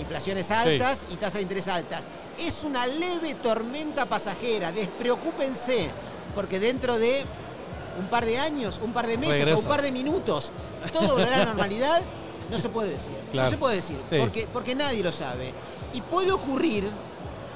inflaciones 0.00 0.50
altas 0.50 1.06
y 1.10 1.16
tasas 1.16 1.34
de 1.34 1.42
interés 1.42 1.68
altas, 1.68 2.08
es 2.38 2.64
una 2.64 2.86
leve 2.86 3.34
tormenta 3.34 4.06
pasajera. 4.06 4.72
Despreocúpense, 4.72 5.90
porque 6.34 6.58
dentro 6.58 6.98
de 6.98 7.24
un 7.98 8.06
par 8.08 8.24
de 8.24 8.38
años, 8.38 8.80
un 8.82 8.92
par 8.92 9.06
de 9.06 9.18
meses 9.18 9.54
o 9.54 9.58
un 9.58 9.64
par 9.64 9.82
de 9.82 9.92
minutos, 9.92 10.52
todo 10.92 11.14
volverá 11.14 11.36
a 11.36 11.38
la 11.40 11.44
normalidad. 11.52 12.02
No 12.50 12.58
se 12.58 12.68
puede 12.68 12.90
decir. 12.90 13.12
Claro. 13.32 13.48
No 13.48 13.52
se 13.52 13.58
puede 13.58 13.76
decir. 13.76 13.98
Sí. 14.10 14.18
Porque, 14.20 14.46
porque 14.52 14.74
nadie 14.74 15.02
lo 15.02 15.10
sabe. 15.12 15.52
Y 15.92 16.00
puede 16.00 16.30
ocurrir, 16.30 16.88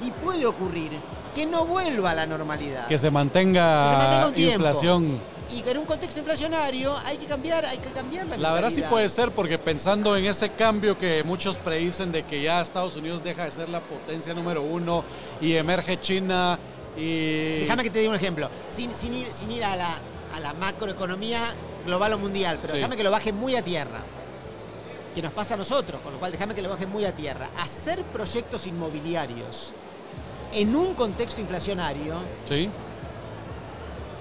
y 0.01 0.11
puede 0.11 0.45
ocurrir, 0.45 0.91
que 1.33 1.45
no 1.45 1.65
vuelva 1.65 2.11
a 2.11 2.15
la 2.15 2.25
normalidad. 2.25 2.87
Que 2.87 2.97
se 2.97 3.09
mantenga, 3.09 3.83
Que 3.83 3.89
se 3.89 3.97
mantenga 3.97 4.27
un 4.27 4.33
tiempo. 4.33 4.55
inflación. 4.55 5.19
Y 5.53 5.61
que 5.61 5.71
en 5.71 5.77
un 5.79 5.85
contexto 5.85 6.19
inflacionario 6.19 6.95
hay 7.05 7.17
que 7.17 7.25
cambiar, 7.25 7.65
hay 7.65 7.77
que 7.77 7.89
cambiar 7.89 8.25
la 8.27 8.37
La 8.37 8.53
verdad 8.53 8.69
sí 8.69 8.81
puede 8.89 9.09
ser 9.09 9.31
porque 9.31 9.57
pensando 9.59 10.15
en 10.15 10.25
ese 10.25 10.51
cambio 10.51 10.97
que 10.97 11.23
muchos 11.23 11.57
predicen 11.57 12.11
de 12.11 12.23
que 12.23 12.41
ya 12.41 12.61
Estados 12.61 12.95
Unidos 12.95 13.23
deja 13.23 13.43
de 13.45 13.51
ser 13.51 13.67
la 13.69 13.81
potencia 13.81 14.33
número 14.33 14.61
uno 14.61 15.03
y 15.41 15.53
emerge 15.55 15.99
China 15.99 16.57
y... 16.97 17.59
Déjame 17.61 17.83
que 17.83 17.89
te 17.89 17.99
diga 17.99 18.09
un 18.11 18.15
ejemplo, 18.15 18.49
sin, 18.67 18.93
sin 18.95 19.13
ir, 19.13 19.27
sin 19.31 19.51
ir 19.51 19.63
a, 19.65 19.75
la, 19.75 19.99
a 20.33 20.39
la 20.39 20.53
macroeconomía 20.53 21.39
global 21.85 22.13
o 22.13 22.17
mundial, 22.19 22.57
pero 22.61 22.73
Sí. 22.73 22.77
déjame 22.77 22.95
que 22.95 23.03
lo 23.03 23.11
baje 23.11 23.33
muy 23.33 23.55
a 23.55 23.61
tierra. 23.63 24.01
Que 25.13 25.21
nos 25.21 25.33
pasa 25.33 25.55
a 25.55 25.57
nosotros, 25.57 25.99
con 26.01 26.13
lo 26.13 26.19
cual 26.19 26.31
déjame 26.31 26.55
que 26.55 26.61
lo 26.61 26.69
baje 26.69 26.85
muy 26.87 27.03
a 27.03 27.13
tierra. 27.13 27.49
Hacer 27.59 28.03
proyectos 28.05 28.65
inmobiliarios 28.67 29.73
en 30.53 30.73
un 30.75 30.93
contexto 30.93 31.41
inflacionario 31.41 32.15
Sí, 32.47 32.69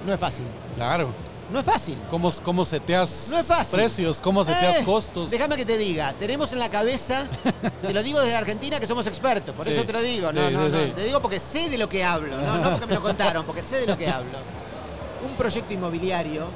no 0.04 0.12
es 0.14 0.18
fácil. 0.18 0.44
Claro. 0.76 1.08
No 1.52 1.58
es 1.58 1.66
fácil. 1.66 1.98
¿Cómo, 2.10 2.30
cómo 2.44 2.64
seteas 2.64 3.26
No 3.28 3.38
es 3.38 3.46
fácil. 3.46 3.76
precios? 3.80 4.20
¿Cómo 4.20 4.44
seteas 4.44 4.78
Eh, 4.78 4.84
costos? 4.84 5.30
Déjame 5.32 5.56
que 5.56 5.64
te 5.66 5.76
diga, 5.76 6.14
tenemos 6.16 6.52
en 6.52 6.60
la 6.60 6.70
cabeza, 6.70 7.26
te 7.82 7.92
lo 7.92 8.02
digo 8.04 8.20
desde 8.20 8.36
Argentina 8.36 8.78
que 8.78 8.86
somos 8.86 9.04
expertos, 9.08 9.52
por 9.56 9.64
Sí, 9.66 9.72
eso 9.72 9.82
te 9.84 9.92
lo 9.92 10.00
digo, 10.00 10.32
no, 10.32 10.46
sí, 10.46 10.54
no, 10.54 10.70
sí, 10.70 10.76
no, 10.90 10.94
te 10.94 11.02
digo 11.04 11.20
porque 11.20 11.40
sé 11.40 11.68
de 11.68 11.76
lo 11.76 11.88
que 11.88 12.04
hablo, 12.04 12.36
no, 12.36 12.58
no 12.58 12.70
porque 12.70 12.86
me 12.86 12.94
lo 12.94 13.02
contaron, 13.02 13.44
porque 13.44 13.62
sé 13.62 13.80
de 13.80 13.86
lo 13.88 13.98
que 13.98 14.08
hablo. 14.08 14.38
Un 15.28 15.34
proyecto 15.36 15.74
inmobiliario, 15.74 16.46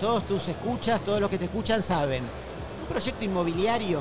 todos 0.00 0.26
tus 0.26 0.48
escuchas, 0.48 1.02
todos 1.04 1.20
los 1.20 1.28
que 1.28 1.36
te 1.36 1.44
escuchan 1.44 1.82
saben, 1.82 2.22
un 2.22 2.86
proyecto 2.88 3.24
inmobiliario 3.26 4.00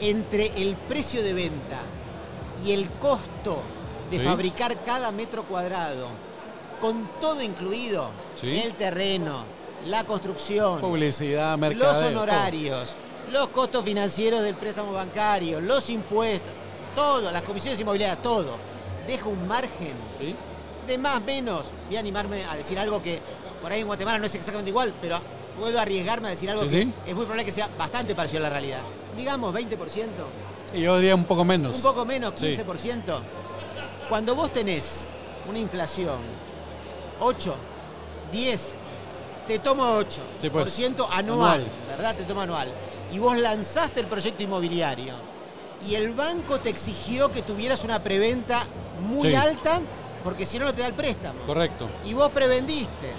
entre 0.00 0.46
el 0.60 0.74
precio 0.74 1.22
de 1.22 1.32
venta 1.34 1.78
y 2.66 2.72
el 2.72 2.90
costo 2.90 3.62
de 4.10 4.18
fabricar 4.18 4.82
cada 4.84 5.12
metro 5.12 5.44
cuadrado, 5.44 6.08
con 6.80 7.08
todo 7.20 7.42
incluido, 7.42 8.10
Sí. 8.36 8.60
el 8.64 8.74
terreno, 8.74 9.44
la 9.86 10.04
construcción, 10.04 10.80
Publicidad, 10.80 11.56
mercadeo. 11.58 11.86
los 11.92 11.98
todo. 12.00 12.08
honorarios, 12.08 12.96
los 13.32 13.48
costos 13.48 13.84
financieros 13.84 14.42
del 14.42 14.54
préstamo 14.54 14.92
bancario, 14.92 15.60
los 15.60 15.88
impuestos, 15.90 16.50
todo, 16.94 17.30
las 17.30 17.42
comisiones 17.42 17.78
inmobiliarias, 17.80 18.22
todo, 18.22 18.56
deja 19.06 19.28
un 19.28 19.46
margen 19.48 19.92
¿Sí? 20.20 20.34
de 20.86 20.98
más 20.98 21.22
menos. 21.22 21.66
Voy 21.88 21.96
a 21.96 22.00
animarme 22.00 22.44
a 22.44 22.56
decir 22.56 22.78
algo 22.78 23.02
que 23.02 23.20
por 23.62 23.72
ahí 23.72 23.80
en 23.80 23.86
Guatemala 23.86 24.18
no 24.18 24.26
es 24.26 24.34
exactamente 24.34 24.70
igual, 24.70 24.92
pero 25.00 25.18
puedo 25.58 25.78
arriesgarme 25.80 26.28
a 26.28 26.30
decir 26.30 26.48
algo 26.50 26.68
Sí, 26.68 26.92
que 27.04 27.10
es 27.10 27.14
muy 27.16 27.24
probable 27.24 27.44
que 27.44 27.52
sea 27.52 27.68
bastante 27.78 28.14
parecido 28.14 28.40
a 28.40 28.42
la 28.44 28.50
realidad. 28.50 28.80
Digamos 29.16 29.52
20%, 29.52 30.26
Y 30.74 30.82
yo 30.82 30.96
diría 30.96 31.14
un 31.14 31.24
poco 31.24 31.44
menos. 31.44 31.76
un 31.76 31.82
poco 31.82 32.04
menos, 32.04 32.34
Sí. 32.36 32.46
15%. 32.56 33.20
Cuando 34.08 34.34
vos 34.34 34.52
tenés 34.52 35.08
una 35.48 35.58
inflación 35.58 36.16
8, 37.20 37.56
10, 38.32 38.74
te 39.46 39.58
tomo 39.58 39.84
8% 39.98 40.06
Sí, 40.40 40.50
pues, 40.50 40.64
por 40.64 40.70
ciento 40.70 41.08
anual, 41.10 41.62
anual. 41.62 41.66
¿verdad? 41.88 42.16
Te 42.16 42.24
tomo 42.24 42.40
anual. 42.42 42.68
Y 43.12 43.18
vos 43.18 43.36
lanzaste 43.36 44.00
el 44.00 44.06
proyecto 44.06 44.42
inmobiliario 44.42 45.14
y 45.88 45.94
el 45.94 46.12
banco 46.12 46.58
te 46.60 46.68
exigió 46.70 47.30
que 47.32 47.42
tuvieras 47.42 47.84
una 47.84 48.02
preventa 48.02 48.64
muy 49.00 49.28
Sí. 49.30 49.34
alta 49.34 49.80
porque 50.24 50.44
si 50.44 50.58
no, 50.58 50.66
no 50.66 50.74
te 50.74 50.82
da 50.82 50.88
el 50.88 50.94
préstamo. 50.94 51.40
Correcto. 51.46 51.88
Y 52.04 52.12
vos 52.14 52.30
prevendiste. 52.30 53.12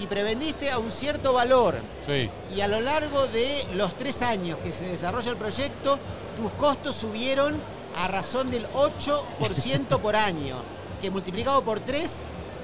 Y 0.00 0.06
prevendiste 0.08 0.70
a 0.72 0.78
un 0.78 0.90
cierto 0.90 1.32
valor. 1.32 1.76
Sí. 2.04 2.28
Y 2.54 2.60
a 2.60 2.66
lo 2.68 2.80
largo 2.80 3.28
de 3.28 3.64
los 3.74 3.94
tres 3.94 4.20
años 4.22 4.58
que 4.64 4.72
se 4.72 4.84
desarrolla 4.84 5.30
el 5.30 5.36
proyecto, 5.36 5.98
tus 6.36 6.50
costos 6.54 6.96
subieron 6.96 7.56
a 8.02 8.08
razón 8.08 8.50
del 8.50 8.66
8% 8.74 10.00
por 10.00 10.16
año, 10.16 10.56
que 11.00 11.10
multiplicado 11.12 11.62
por 11.62 11.78
3 11.78 12.12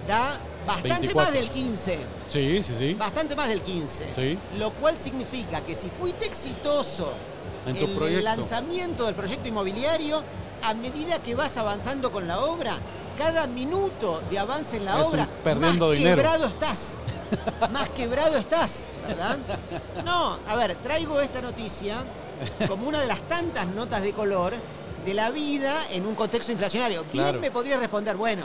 da 0.06 0.38
bastante 0.66 0.90
24. 1.06 1.22
más 1.22 1.32
del 1.32 1.50
15. 1.50 1.98
Sí, 2.28 2.62
sí, 2.62 2.74
sí. 2.74 2.94
Bastante 2.94 3.36
más 3.36 3.48
del 3.48 3.62
15. 3.62 4.06
Sí. 4.14 4.38
Lo 4.58 4.70
cual 4.72 4.98
significa 4.98 5.60
que 5.62 5.74
si 5.74 5.88
fuiste 5.88 6.26
exitoso 6.26 7.12
En 7.66 7.76
tu 7.76 8.04
el 8.04 8.24
lanzamiento 8.24 9.04
del 9.06 9.14
proyecto 9.14 9.48
inmobiliario, 9.48 10.22
a 10.62 10.74
medida 10.74 11.18
que 11.22 11.34
vas 11.34 11.56
avanzando 11.56 12.10
con 12.12 12.26
la 12.28 12.40
obra, 12.40 12.74
cada 13.18 13.46
minuto 13.46 14.22
de 14.30 14.38
avance 14.38 14.76
en 14.76 14.84
la 14.86 15.00
Es 15.00 15.06
obra, 15.08 15.28
perdiendo 15.44 15.88
más 15.88 15.96
dinero. 15.98 16.16
quebrado 16.16 16.46
estás. 16.46 16.96
más 17.72 17.88
quebrado 17.90 18.36
estás, 18.38 18.86
¿verdad? 19.06 19.38
No, 20.04 20.38
a 20.48 20.56
ver, 20.56 20.74
traigo 20.76 21.20
esta 21.20 21.40
noticia 21.40 21.96
como 22.66 22.88
una 22.88 23.00
de 23.00 23.06
las 23.06 23.20
tantas 23.22 23.66
notas 23.68 24.02
de 24.02 24.12
color 24.12 24.54
de 25.04 25.14
la 25.14 25.30
vida 25.30 25.74
en 25.92 26.06
un 26.06 26.14
contexto 26.14 26.50
inflacionario. 26.52 27.04
Bien 27.12 27.24
Claro. 27.24 27.40
me 27.40 27.50
podría 27.50 27.78
responder, 27.78 28.16
bueno, 28.16 28.44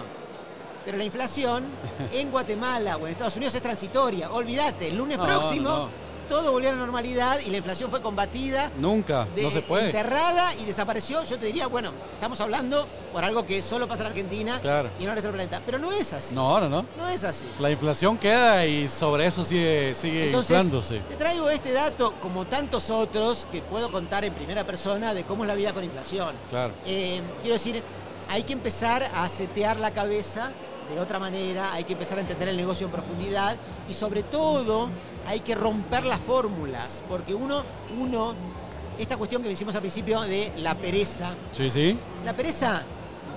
pero 0.86 0.98
la 0.98 1.04
inflación 1.04 1.66
en 2.14 2.32
Guatemala 2.32 2.98
o 2.98 3.06
en 3.08 3.12
Estados 3.14 3.36
Unidos 3.36 3.56
es 3.56 3.62
transitoria. 3.62 4.32
Olvídate, 4.32 4.90
el 4.90 4.98
lunes 4.98 5.18
No, 5.18 5.26
próximo 5.26 5.70
no. 5.70 5.90
todo 6.30 6.52
volvió 6.52 6.70
a 6.70 6.74
la 6.74 6.80
normalidad 6.80 7.40
y 7.46 7.50
la 7.50 7.58
inflación 7.58 7.90
fue 7.90 8.02
combatida, 8.02 8.72
Nunca. 8.78 9.28
de- 9.36 9.44
no 9.44 9.52
se 9.52 9.62
puede. 9.62 9.88
enterrada 9.88 10.54
y 10.56 10.66
desapareció. 10.66 11.24
Yo 11.26 11.38
te 11.38 11.48
diría, 11.48 11.68
bueno, 11.68 11.92
estamos 12.14 12.40
hablando 12.42 12.88
por 13.14 13.24
algo 13.24 13.46
que 13.46 13.62
solo 13.62 13.88
pasa 13.88 14.02
en 14.02 14.08
Argentina 14.08 14.60
Claro. 14.62 14.90
y 15.00 15.04
no 15.04 15.10
en 15.10 15.16
nuestro 15.16 15.32
planeta. 15.32 15.62
Pero 15.66 15.78
no 15.80 15.92
es 15.92 16.12
así. 16.14 16.34
No, 16.36 16.60
no, 16.60 16.68
no. 16.70 16.86
No 16.98 17.08
es 17.10 17.24
así. 17.24 17.46
La 17.60 17.70
inflación 17.72 18.18
queda 18.18 18.66
y 18.66 18.88
sobre 18.90 19.26
eso 19.28 19.44
sigue, 19.46 19.94
sigue 19.96 20.26
Entonces, 20.28 20.52
inflándose. 20.52 21.00
te 21.10 21.16
traigo 21.16 21.50
este 21.50 21.72
dato, 21.74 22.14
como 22.22 22.46
tantos 22.46 22.90
otros, 22.90 23.46
que 23.52 23.62
puedo 23.62 23.92
contar 23.92 24.26
en 24.26 24.34
primera 24.34 24.64
persona 24.66 25.14
de 25.14 25.24
cómo 25.24 25.44
es 25.44 25.48
la 25.48 25.56
vida 25.56 25.74
con 25.74 25.84
inflación. 25.84 26.36
Claro. 26.50 26.74
Eh, 26.86 27.22
quiero 27.42 27.54
decir, 27.54 27.82
hay 28.28 28.42
que 28.42 28.54
empezar 28.54 29.08
a 29.16 29.30
setear 29.30 29.78
la 29.78 29.92
cabeza 29.92 30.50
de 30.90 31.00
otra 31.00 31.20
manera, 31.20 31.74
hay 31.74 31.84
que 31.84 31.94
empezar 31.94 32.18
a 32.18 32.22
entender 32.22 32.48
el 32.50 32.58
negocio 32.58 32.86
en 32.86 32.92
profundidad 32.92 33.58
y 33.90 33.94
sobre 33.94 34.24
todo 34.24 34.90
hay 35.28 35.40
que 35.40 35.56
romper 35.56 36.06
las 36.06 36.20
fórmulas, 36.20 37.04
porque 37.10 37.34
uno, 37.34 37.64
uno, 38.00 38.34
esta 39.00 39.18
cuestión 39.18 39.42
que 39.42 39.52
hicimos 39.52 39.74
al 39.76 39.82
principio 39.82 40.22
de 40.22 40.52
la 40.58 40.76
pereza, 40.76 41.36
Sí, 41.52 41.70
sí. 41.72 41.98
la 42.24 42.36
pereza 42.36 42.84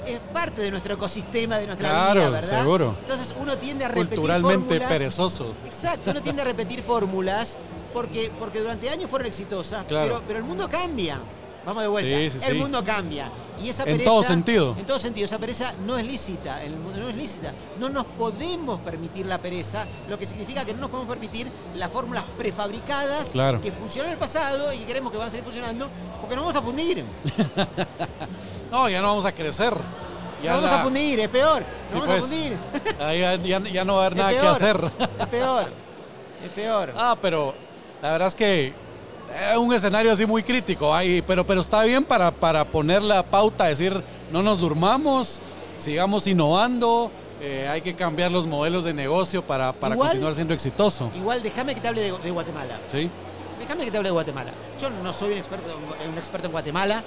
es 0.07 0.19
parte 0.33 0.61
de 0.62 0.71
nuestro 0.71 0.95
ecosistema, 0.95 1.59
de 1.59 1.67
nuestra 1.67 1.88
Claro, 1.88 2.21
vida, 2.21 2.31
¿verdad? 2.31 2.61
seguro. 2.61 2.95
Entonces 3.00 3.35
uno 3.38 3.57
tiende 3.57 3.85
a 3.85 3.88
repetir 3.88 4.09
Culturalmente 4.19 4.65
fórmulas. 4.69 4.89
perezoso. 4.89 5.54
Exacto, 5.67 6.11
uno 6.11 6.23
tiende 6.23 6.43
a 6.43 6.45
repetir 6.45 6.82
fórmulas 6.82 7.56
porque, 7.93 8.30
porque 8.39 8.61
durante 8.61 8.89
años 8.91 9.08
fueron 9.11 9.26
exitosas, 9.26 9.84
Claro. 9.87 10.06
pero, 10.06 10.23
pero 10.26 10.39
el 10.41 10.45
mundo 10.45 10.69
cambia. 10.69 11.19
Vamos 11.69 11.83
de 11.83 11.89
vuelta. 11.89 12.17
Sí, 12.19 12.31
sí, 12.31 12.39
el 12.47 12.52
sí. 12.54 12.59
mundo 12.59 12.83
cambia. 12.85 13.31
Y 13.63 13.69
esa 13.69 13.83
En 13.83 13.89
pereza, 13.93 14.04
todo 14.11 14.23
sentido. 14.23 14.75
En 14.78 14.87
todo 14.87 14.99
sentido. 14.99 15.25
Esa 15.26 15.39
pereza 15.39 15.75
no 15.85 15.99
es 15.99 16.07
lícita. 16.07 16.63
El 16.65 16.76
mundo 16.76 16.99
no 16.99 17.09
es 17.11 17.17
lícita. 17.17 17.52
No 17.78 17.89
nos 17.91 18.07
podemos 18.07 18.81
permitir 18.81 19.26
la 19.26 19.37
pereza, 19.39 19.87
lo 20.09 20.19
que 20.19 20.25
significa 20.25 20.65
que 20.65 20.73
no 20.73 20.81
nos 20.81 20.91
podemos 20.91 21.11
permitir 21.11 21.47
las 21.75 21.91
fórmulas 21.91 22.25
prefabricadas 22.39 23.28
Claro. 23.28 23.61
que 23.61 23.71
funcionan 23.71 24.09
en 24.09 24.13
el 24.15 24.19
pasado 24.19 24.73
y 24.73 24.78
que 24.78 24.87
queremos 24.87 25.13
que 25.13 25.19
van 25.19 25.28
a 25.28 25.31
seguir 25.31 25.45
funcionando 25.45 25.89
porque 26.21 26.37
nos 26.37 26.45
vamos 26.47 26.57
a 26.57 26.63
fundir. 26.63 27.04
No, 28.71 28.89
ya 28.89 29.00
no 29.00 29.09
vamos 29.09 29.25
a 29.25 29.33
crecer. 29.33 29.75
Ya 30.43 30.52
nos 30.52 30.61
vamos 30.63 30.71
la- 30.71 30.81
a 30.81 30.85
fundir, 30.85 31.21
es 31.21 31.28
peor. 31.28 31.63
Nos 31.85 31.93
vamos 31.93 32.09
a 32.11 32.19
pues. 32.19 32.25
fundir. 32.26 32.57
Ahí 33.00 33.21
ya, 33.21 33.37
ya- 33.37 33.61
ya 33.71 33.85
no 33.85 33.95
va 33.97 34.02
a 34.04 34.07
haber 34.07 34.19
Es 34.19 34.25
nada 34.25 34.31
que 34.41 34.47
hacer. 34.47 34.91
Es 35.21 35.26
peor. 35.26 35.67
Es 36.45 36.50
peor. 36.52 36.93
Ah, 36.97 37.17
pero 37.21 37.54
la 38.02 38.13
verdad 38.13 38.28
es 38.28 38.35
que 38.35 38.73
es 39.52 39.56
un 39.58 39.73
escenario 39.73 40.12
así 40.12 40.26
muy 40.26 40.43
crítico, 40.43 40.95
ahí, 40.95 41.23
pero, 41.23 41.47
pero 41.47 41.60
está 41.60 41.82
bien 41.82 42.04
para, 42.04 42.30
para 42.30 42.64
poner 42.64 43.02
la 43.02 43.23
pauta, 43.23 43.64
decir, 43.64 44.02
no 44.32 44.43
nos 44.43 44.58
durmamos, 44.60 45.41
sigamos 45.78 46.26
innovando, 46.26 47.10
eh, 47.41 47.69
hay 47.71 47.80
que 47.80 47.95
cambiar 47.95 48.30
los 48.30 48.47
modelos 48.47 48.84
de 48.84 48.93
negocio 48.95 49.43
para, 49.43 49.73
para 49.73 49.95
Igual- 49.95 50.08
continuar 50.10 50.34
siendo 50.34 50.54
exitoso. 50.54 51.10
Igual 51.14 51.43
déjame 51.43 51.75
que 51.75 51.80
te 51.80 51.88
hable 51.88 52.00
de, 52.02 52.19
de 52.19 52.30
Guatemala. 52.30 52.80
¿Sí? 52.91 53.10
Déjame 53.60 53.84
que 53.84 53.91
te 53.91 53.97
hable 53.99 54.08
de 54.08 54.12
Guatemala. 54.12 54.52
Yo 54.80 54.88
no 54.91 55.12
soy 55.12 55.32
un 55.32 55.38
experto, 55.38 55.67
un 56.10 56.19
experto 56.19 56.47
en 56.47 56.52
Guatemala. 56.52 57.02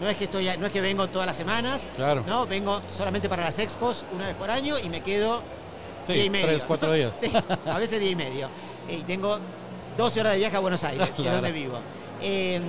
No 0.00 0.08
es 0.08 0.16
que 0.18 0.24
estoy, 0.24 0.46
no 0.58 0.66
es 0.66 0.72
que 0.72 0.80
vengo 0.82 1.06
todas 1.08 1.26
las 1.26 1.36
semanas. 1.36 1.88
Claro. 1.96 2.22
No, 2.26 2.46
vengo 2.46 2.82
solamente 2.88 3.28
para 3.30 3.44
las 3.44 3.58
expos 3.58 4.04
una 4.14 4.26
vez 4.26 4.36
por 4.36 4.50
año 4.50 4.78
y 4.78 4.88
me 4.90 5.00
quedo 5.00 5.40
Sí, 6.06 6.12
día 6.12 6.24
y 6.26 6.30
medio. 6.30 6.46
tres, 6.48 6.64
cuatro 6.64 6.92
días. 6.92 7.12
sí, 7.16 7.32
a 7.66 7.78
veces 7.78 7.98
día 7.98 8.10
y 8.10 8.14
medio. 8.16 8.48
Y 8.90 8.98
tengo 9.02 9.38
12 9.96 10.20
horas 10.20 10.32
de 10.32 10.38
viaje 10.38 10.56
a 10.56 10.60
Buenos 10.60 10.82
Aires, 10.84 11.10
que 11.16 11.22
es 11.26 11.32
donde 11.32 11.52
vivo. 11.52 11.78
Eh, 12.22 12.60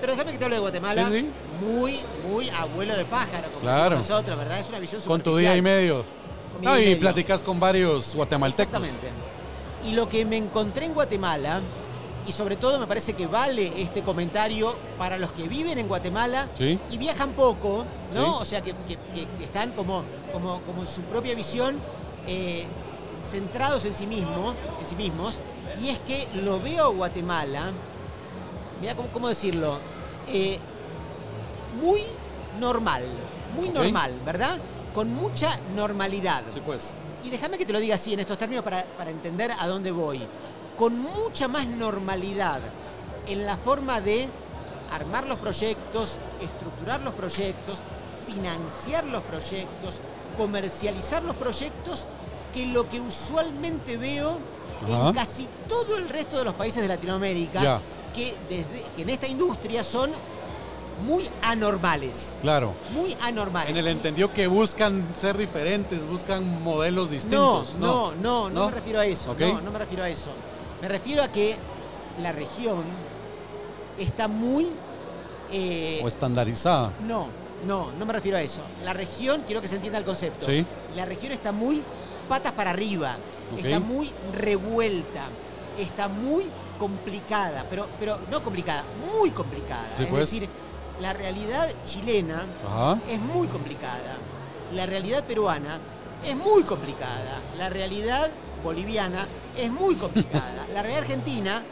pero 0.00 0.12
déjame 0.12 0.32
que 0.32 0.38
te 0.38 0.44
hable 0.44 0.56
de 0.56 0.60
Guatemala. 0.62 1.08
Sí, 1.08 1.20
sí. 1.20 1.30
Muy, 1.64 2.00
muy 2.28 2.50
abuelo 2.50 2.96
de 2.96 3.04
pájaro, 3.04 3.48
como 3.48 3.60
Claro. 3.60 3.96
decimos 3.96 4.08
nosotros, 4.10 4.38
¿verdad? 4.38 4.58
Es 4.58 4.68
una 4.68 4.78
visión 4.80 5.00
Con 5.02 5.20
tu 5.22 5.36
día 5.36 5.54
y 5.54 5.58
superficial. 5.58 5.62
medio. 5.62 6.04
Con 6.54 6.64
No, 6.64 6.78
y 6.78 6.84
medio. 6.86 6.98
platicas 7.00 7.42
con 7.42 7.60
varios 7.60 8.14
guatemaltecos. 8.14 8.74
Exactamente. 8.82 9.08
Y 9.88 9.92
lo 9.92 10.08
que 10.08 10.24
me 10.24 10.36
encontré 10.36 10.86
en 10.86 10.94
Guatemala, 10.94 11.60
y 12.26 12.32
sobre 12.32 12.56
todo 12.56 12.78
me 12.80 12.86
parece 12.86 13.12
que 13.14 13.26
vale 13.26 13.72
este 13.80 14.02
comentario 14.02 14.76
para 14.98 15.18
los 15.18 15.30
que 15.32 15.44
viven 15.48 15.78
en 15.78 15.86
Guatemala 15.88 16.48
Sí. 16.58 16.78
y 16.90 16.98
viajan 16.98 17.32
poco, 17.32 17.84
¿no? 18.14 18.38
O 18.38 18.44
sea, 18.44 18.60
que, 18.60 18.72
que- 18.88 18.96
que- 19.14 19.26
que 19.38 19.44
están 19.44 19.70
como, 19.72 20.02
como, 20.32 20.60
como 20.62 20.82
en 20.82 20.88
su 20.88 21.02
propia 21.02 21.34
visión, 21.34 21.78
eh, 22.26 22.64
centrados 23.22 23.84
en 23.84 23.94
sí, 23.94 24.06
mismo, 24.06 24.54
en 24.80 24.86
sí 24.86 24.96
mismos. 24.96 25.40
Y 25.80 25.88
es 25.88 25.98
que 26.00 26.28
lo 26.34 26.60
veo 26.60 26.84
a 26.84 26.88
Guatemala, 26.88 27.72
mira 28.80 28.94
cómo, 28.94 29.08
cómo 29.08 29.28
decirlo, 29.28 29.78
eh, 30.28 30.58
muy 31.80 32.02
normal, 32.60 33.04
muy 33.56 33.70
normal, 33.70 34.12
¿verdad? 34.24 34.58
Con 34.94 35.12
mucha 35.14 35.58
normalidad. 35.74 36.44
Sí, 36.52 36.60
pues. 36.64 36.94
Y 37.24 37.30
déjame 37.30 37.56
que 37.56 37.64
te 37.64 37.72
lo 37.72 37.80
diga 37.80 37.94
así 37.94 38.12
en 38.12 38.20
estos 38.20 38.36
términos 38.36 38.64
para, 38.64 38.84
para 38.84 39.10
entender 39.10 39.52
a 39.58 39.66
dónde 39.66 39.90
voy. 39.90 40.20
Con 40.76 40.98
mucha 40.98 41.48
más 41.48 41.66
normalidad 41.66 42.60
en 43.26 43.46
la 43.46 43.56
forma 43.56 44.00
de 44.00 44.28
armar 44.92 45.26
los 45.26 45.38
proyectos, 45.38 46.18
estructurar 46.40 47.00
los 47.00 47.14
proyectos, 47.14 47.80
financiar 48.26 49.04
los 49.04 49.22
proyectos, 49.22 50.00
comercializar 50.36 51.22
los 51.22 51.36
proyectos, 51.36 52.06
que 52.52 52.66
lo 52.66 52.88
que 52.88 53.00
usualmente 53.00 53.96
veo 53.96 54.38
Ajá. 54.84 55.08
en 55.08 55.14
casi 55.14 55.48
todo 55.68 55.96
el 55.98 56.08
resto 56.08 56.38
de 56.38 56.44
los 56.44 56.54
países 56.54 56.82
de 56.82 56.88
Latinoamérica, 56.88 57.80
que, 58.14 58.34
desde, 58.48 58.84
que 58.94 59.02
en 59.02 59.10
esta 59.10 59.26
industria 59.26 59.82
son 59.84 60.10
muy 61.06 61.28
anormales. 61.40 62.36
Claro. 62.42 62.74
Muy 62.92 63.16
anormales. 63.22 63.70
En 63.70 63.76
el 63.78 63.88
entendido 63.88 64.32
que 64.32 64.46
buscan 64.46 65.06
ser 65.16 65.36
diferentes, 65.38 66.06
buscan 66.06 66.62
modelos 66.62 67.08
No, 67.08 67.12
distintos. 67.14 67.76
no, 67.78 68.12
no, 68.12 68.50
no, 68.50 68.50
¿No? 68.50 68.66
me 68.66 68.72
refiero 68.72 69.00
a 69.00 69.06
eso. 69.06 69.34
No, 69.38 69.60
no 69.60 69.70
me 69.70 69.78
refiero 69.78 70.04
a 70.04 70.08
eso. 70.08 70.30
Me 70.82 70.88
refiero 70.88 71.22
a 71.22 71.28
que 71.28 71.56
la 72.20 72.32
región 72.32 72.82
está 73.98 74.28
muy. 74.28 74.68
eh, 75.50 76.00
O 76.04 76.08
estandarizada. 76.08 76.92
no, 77.06 77.28
no, 77.66 77.90
no 77.98 78.06
me 78.06 78.12
refiero 78.12 78.36
a 78.36 78.42
eso. 78.42 78.60
La 78.84 78.92
región, 78.92 79.42
quiero 79.46 79.62
que 79.62 79.68
se 79.68 79.76
entienda 79.76 79.98
el 79.98 80.04
concepto. 80.04 80.46
Sí. 80.46 80.64
La 80.96 81.06
región 81.06 81.32
está 81.32 81.52
muy 81.52 81.82
patas 82.32 82.52
para 82.52 82.70
arriba, 82.70 83.18
está 83.58 83.78
muy 83.78 84.10
revuelta, 84.32 85.24
está 85.78 86.08
muy 86.08 86.46
complicada, 86.78 87.66
pero, 87.68 87.86
pero 88.00 88.20
no 88.30 88.42
complicada, 88.42 88.84
muy 89.14 89.30
complicada. 89.32 89.94
Sí, 89.98 90.04
es 90.04 90.08
pues. 90.08 90.20
decir, 90.30 90.48
la 91.02 91.12
realidad 91.12 91.68
chilena 91.84 92.46
Ajá. 92.66 92.98
es 93.06 93.20
muy 93.20 93.48
complicada. 93.48 94.16
La 94.72 94.86
realidad 94.86 95.22
peruana 95.24 95.78
es 96.24 96.34
muy 96.34 96.62
complicada. 96.62 97.42
La 97.58 97.68
realidad 97.68 98.30
boliviana 98.64 99.28
es 99.54 99.70
muy 99.70 99.96
complicada. 99.96 100.64
La 100.72 100.80
realidad 100.80 101.02
argentina 101.02 101.62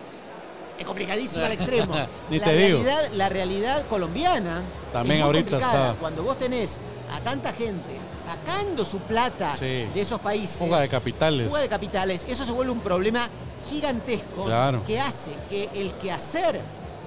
es 0.79 0.85
complicadísima 0.87 1.46
al 1.46 1.53
extremo. 1.53 1.94
Ni 2.29 2.38
la 2.38 2.44
te 2.44 2.53
digo. 2.55 2.83
realidad, 2.83 3.11
La 3.14 3.29
realidad 3.31 3.87
colombiana 3.87 4.61
También 4.92 5.16
es 5.20 5.23
muy 5.23 5.27
ahorita 5.27 5.51
complicada. 5.53 5.87
está- 5.92 6.01
Cuando 6.01 6.23
vos 6.23 6.38
tenés 6.38 6.79
a 7.11 7.20
tanta 7.20 7.51
gente 7.55 7.96
sacando 8.35 8.85
su 8.85 8.99
plata 9.01 9.57
Sí. 9.57 9.87
de 9.93 10.01
esos 10.01 10.21
países, 10.21 10.57
Fuga 10.57 10.81
de 10.81 10.88
capitales. 10.88 11.49
fuga 11.49 11.61
de 11.61 11.69
capitales, 11.69 12.25
eso 12.29 12.45
se 12.45 12.53
vuelve 12.53 12.73
un 12.73 12.81
problema 12.81 13.29
gigantesco 13.69 14.45
Claro. 14.45 14.85
que 14.85 15.01
hace 15.01 15.33
que 15.49 15.69
el 15.75 15.93
quehacer 15.95 16.61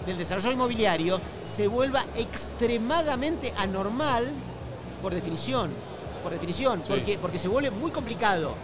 del 0.05 0.17
desarrollo 0.17 0.51
inmobiliario 0.51 1.19
se 1.43 1.67
vuelva 1.67 2.03
extremadamente 2.15 3.53
anormal 3.57 4.31
por 5.01 5.13
definición. 5.13 5.71
Por 6.23 6.31
definición, 6.31 6.79
Sí. 6.79 6.85
porque, 6.89 7.17
porque 7.17 7.39
se 7.39 7.47
vuelve 7.47 7.71
muy 7.71 7.91
complicado 7.91 8.55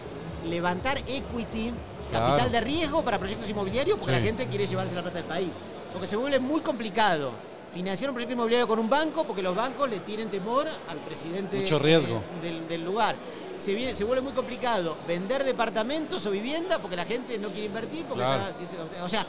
levantar 0.49 0.97
equity, 1.07 1.71
Claro. 2.09 2.27
capital 2.27 2.51
de 2.51 2.61
riesgo 2.61 3.03
para 3.03 3.19
proyectos 3.19 3.49
inmobiliarios, 3.49 3.97
porque 3.97 4.13
Sí. 4.15 4.19
la 4.19 4.25
gente 4.25 4.47
quiere 4.47 4.65
llevarse 4.67 4.95
la 4.95 5.01
plata 5.01 5.17
del 5.19 5.27
país. 5.27 5.49
Porque 5.93 6.07
se 6.07 6.15
vuelve 6.15 6.39
muy 6.39 6.61
complicado 6.61 7.31
financiar 7.71 8.09
un 8.09 8.15
proyecto 8.15 8.33
inmobiliario 8.33 8.67
con 8.67 8.79
un 8.79 8.89
banco, 8.89 9.25
porque 9.25 9.41
los 9.41 9.55
bancos 9.55 9.89
le 9.89 9.99
tienen 9.99 10.29
temor 10.29 10.67
al 10.89 10.97
presidente 10.99 11.57
Mucho 11.57 11.79
riesgo. 11.79 12.17
eh, 12.17 12.45
del, 12.45 12.67
del 12.67 12.83
lugar. 12.83 13.15
Se, 13.57 13.73
viene- 13.73 13.93
se 13.93 14.03
vuelve 14.05 14.21
muy 14.21 14.31
complicado 14.33 14.97
vender 15.07 15.43
departamentos 15.43 16.25
o 16.25 16.31
vivienda 16.31 16.79
porque 16.79 16.95
la 16.95 17.05
gente 17.05 17.37
no 17.37 17.49
quiere 17.49 17.65
invertir. 17.67 18.05
Porque 18.05 18.23
Claro. 18.23 18.53
está- 18.59 19.03
o 19.05 19.09
sea, 19.09 19.25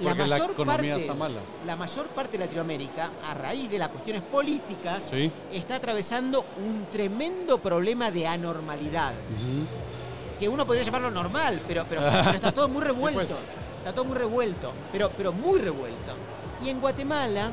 la 0.00 0.14
mayor, 0.14 0.54
parte, 0.56 0.90
está 0.92 1.14
mala. 1.14 1.40
la 1.66 1.76
mayor 1.76 2.06
parte 2.08 2.32
de 2.38 2.44
Latinoamérica, 2.44 3.10
a 3.24 3.34
raíz 3.34 3.70
de 3.70 3.78
las 3.78 3.88
cuestiones 3.90 4.22
políticas, 4.22 5.04
Sí. 5.10 5.30
está 5.52 5.76
atravesando 5.76 6.44
un 6.64 6.86
tremendo 6.90 7.58
problema 7.58 8.10
de 8.10 8.26
anormalidad. 8.26 9.12
Que 10.38 10.48
uno 10.48 10.66
podría 10.66 10.82
llamarlo 10.82 11.10
normal, 11.10 11.60
pero, 11.68 11.84
pero, 11.88 12.00
pero 12.24 12.30
está 12.30 12.52
todo 12.52 12.68
muy 12.68 12.82
revuelto. 12.82 13.20
pues. 13.20 13.34
Está 13.78 13.92
todo 13.92 14.04
muy 14.06 14.16
revuelto, 14.16 14.72
pero, 14.90 15.10
pero 15.16 15.32
muy 15.32 15.60
revuelto. 15.60 16.12
Y 16.64 16.70
en 16.70 16.80
Guatemala 16.80 17.50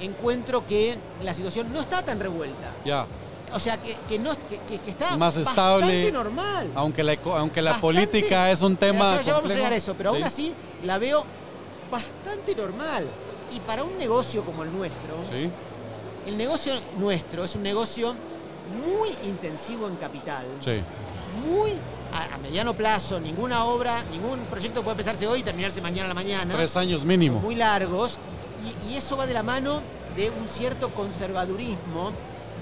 encuentro 0.00 0.66
que 0.66 0.98
la 1.22 1.32
situación 1.32 1.72
no 1.72 1.80
está 1.80 2.02
tan 2.04 2.18
revuelta. 2.20 2.72
Ya. 2.84 3.06
O 3.54 3.58
sea, 3.60 3.76
que, 3.80 3.96
que 4.08 4.18
no, 4.18 4.32
que, 4.48 4.58
que- 4.66 4.78
que 4.78 4.90
está 4.90 5.16
Más 5.16 5.36
bastante 5.36 5.50
estable. 5.50 6.12
normal. 6.12 6.70
Aunque 6.74 7.02
la, 7.02 7.16
aunque 7.36 7.60
la 7.62 7.72
Bastante- 7.72 7.80
política 7.80 8.50
es 8.50 8.62
un 8.62 8.76
tema. 8.76 9.16
Ya, 9.16 9.22
ya 9.22 9.32
vamos 9.34 9.50
a 9.50 9.54
llegar 9.54 9.72
a 9.72 9.76
eso, 9.76 9.94
pero 9.94 10.10
aún 10.10 10.18
Sí. 10.18 10.24
así 10.24 10.54
la 10.84 10.98
veo 10.98 11.24
bastante 11.90 12.54
normal. 12.54 13.06
Y 13.54 13.60
para 13.60 13.84
un 13.84 13.96
negocio 13.98 14.42
como 14.44 14.62
el 14.62 14.72
nuestro, 14.72 15.14
Sí. 15.30 15.50
el 16.26 16.36
negocio 16.38 16.72
nuestro 16.96 17.44
es 17.44 17.54
un 17.54 17.62
negocio 17.62 18.14
muy 18.74 19.10
intensivo 19.28 19.86
en 19.88 19.96
capital, 19.96 20.46
Sí. 20.60 20.80
muy 21.46 21.72
a, 22.14 22.34
a 22.34 22.38
mediano 22.38 22.72
plazo, 22.74 23.20
ninguna 23.20 23.64
obra, 23.66 24.02
ningún 24.10 24.38
proyecto 24.50 24.82
puede 24.82 24.92
empezarse 24.92 25.26
hoy 25.26 25.40
y 25.40 25.42
terminarse 25.42 25.82
mañana 25.82 26.06
a 26.06 26.08
la 26.08 26.14
mañana. 26.14 26.54
Tres 26.54 26.74
años 26.76 27.04
mínimo. 27.04 27.36
Son 27.36 27.42
muy 27.44 27.54
largos 27.56 28.16
y, 28.64 28.92
y 28.92 28.96
eso 28.96 29.16
va 29.16 29.26
de 29.26 29.34
la 29.34 29.42
mano 29.42 29.80
de 30.16 30.30
un 30.30 30.46
cierto 30.48 30.92
conservadurismo 30.94 32.12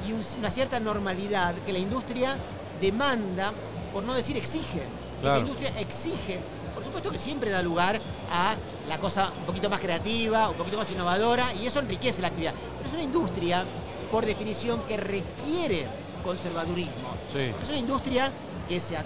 y 0.06 0.12
un- 0.12 0.24
una 0.38 0.50
cierta 0.50 0.80
normalidad 0.80 1.54
que 1.66 1.72
la 1.72 1.78
industria 1.78 2.36
demanda, 2.80 3.52
por 3.92 4.02
no 4.04 4.14
decir 4.14 4.36
exige. 4.36 4.82
Claro. 5.20 5.34
La 5.36 5.40
industria 5.40 5.72
exige, 5.78 6.40
por 6.74 6.82
supuesto 6.84 7.10
que 7.10 7.18
siempre 7.18 7.50
da 7.50 7.60
lugar 7.62 8.00
a 8.32 8.54
la 8.88 8.98
cosa 8.98 9.30
un 9.38 9.44
poquito 9.44 9.68
más 9.68 9.80
creativa, 9.80 10.48
un 10.48 10.56
poquito 10.56 10.78
más 10.78 10.90
innovadora 10.90 11.52
y 11.60 11.66
eso 11.66 11.78
enriquece 11.80 12.22
la 12.22 12.28
actividad. 12.28 12.54
Pero 12.78 12.88
es 12.88 12.94
una 12.94 13.02
industria, 13.02 13.64
por 14.10 14.24
definición, 14.24 14.80
que 14.88 14.96
requiere 14.96 15.86
conservadurismo. 16.24 17.10
Sí. 17.32 17.52
Es 17.62 17.68
una 17.68 17.78
industria 17.78 18.30
que 18.70 18.78
se, 18.78 18.96